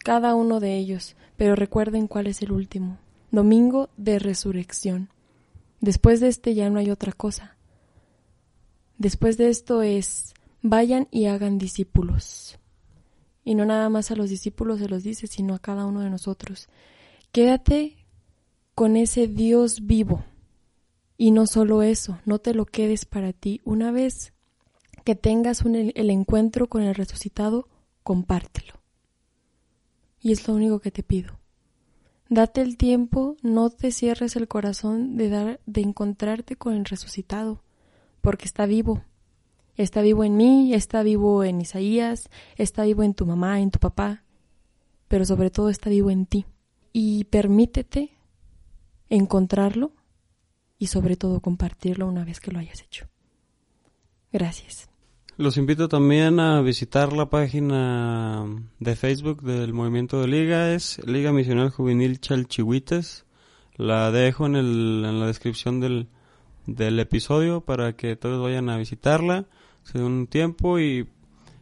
[0.05, 1.17] Cada uno de ellos.
[1.35, 2.97] Pero recuerden cuál es el último.
[3.29, 5.09] Domingo de resurrección.
[5.81, 7.57] Después de este ya no hay otra cosa.
[8.97, 12.57] Después de esto es, vayan y hagan discípulos.
[13.43, 16.09] Y no nada más a los discípulos se los dice, sino a cada uno de
[16.09, 16.69] nosotros.
[17.33, 17.97] Quédate
[18.75, 20.23] con ese Dios vivo.
[21.21, 23.61] Y no solo eso, no te lo quedes para ti.
[23.63, 24.33] Una vez
[25.03, 27.67] que tengas el encuentro con el resucitado,
[28.01, 28.73] compártelo.
[30.19, 31.37] Y es lo único que te pido.
[32.27, 37.61] Date el tiempo, no te cierres el corazón de dar, de encontrarte con el resucitado,
[38.21, 39.03] porque está vivo.
[39.77, 43.77] Está vivo en mí, está vivo en Isaías, está vivo en tu mamá, en tu
[43.77, 44.23] papá,
[45.07, 46.47] pero sobre todo está vivo en ti.
[46.93, 48.09] Y permítete
[49.07, 49.91] encontrarlo
[50.81, 53.05] y sobre todo compartirlo una vez que lo hayas hecho.
[54.33, 54.89] Gracias.
[55.37, 58.47] Los invito también a visitar la página
[58.79, 63.25] de Facebook del Movimiento de Liga, es Liga Misional Juvenil Chalchihuites.
[63.75, 66.07] La dejo en, el, en la descripción del,
[66.65, 69.45] del episodio para que todos vayan a visitarla,
[69.83, 71.07] se un tiempo y,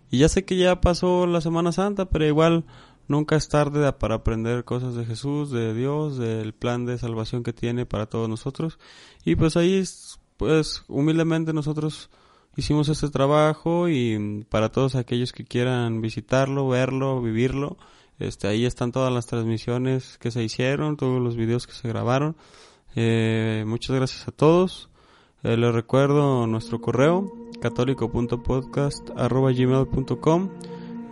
[0.09, 2.63] y ya sé que ya pasó la Semana Santa, pero igual
[3.09, 7.51] nunca es tarde para aprender cosas de Jesús, de Dios, del plan de salvación que
[7.51, 8.79] tiene para todos nosotros.
[9.25, 12.09] Y pues ahí, es, pues humildemente nosotros
[12.55, 17.77] hicimos este trabajo y para todos aquellos que quieran visitarlo, verlo, vivirlo,
[18.19, 22.35] este, ahí están todas las transmisiones que se hicieron, todos los videos que se grabaron.
[22.95, 24.89] Eh, muchas gracias a todos.
[25.43, 27.31] Eh, les recuerdo nuestro correo
[27.61, 30.49] católico.podcast.gmail.com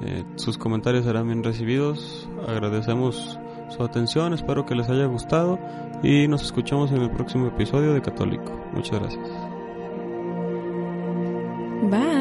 [0.02, 2.28] eh, Sus comentarios serán bien recibidos.
[2.48, 3.40] Agradecemos
[3.70, 5.60] su atención, espero que les haya gustado
[6.04, 8.52] y nos escuchamos en el próximo episodio de Católico.
[8.74, 9.30] Muchas gracias.
[11.90, 12.18] Bye.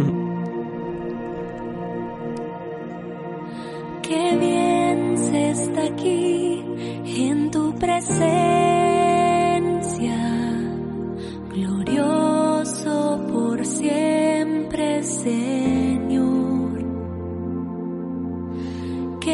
[4.02, 6.64] Qué bien se está aquí
[7.04, 7.98] en tu presencia,
[11.52, 14.20] glorioso por siempre.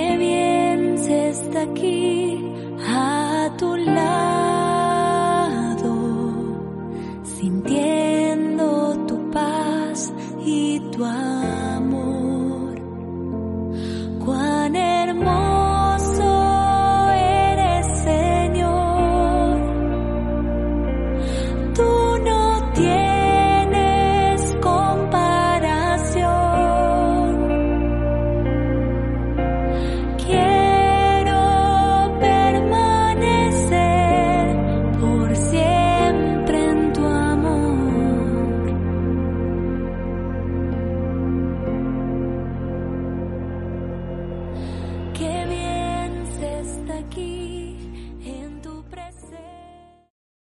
[0.07, 2.41] Qué bien se está aquí
[2.89, 4.36] a tu lado.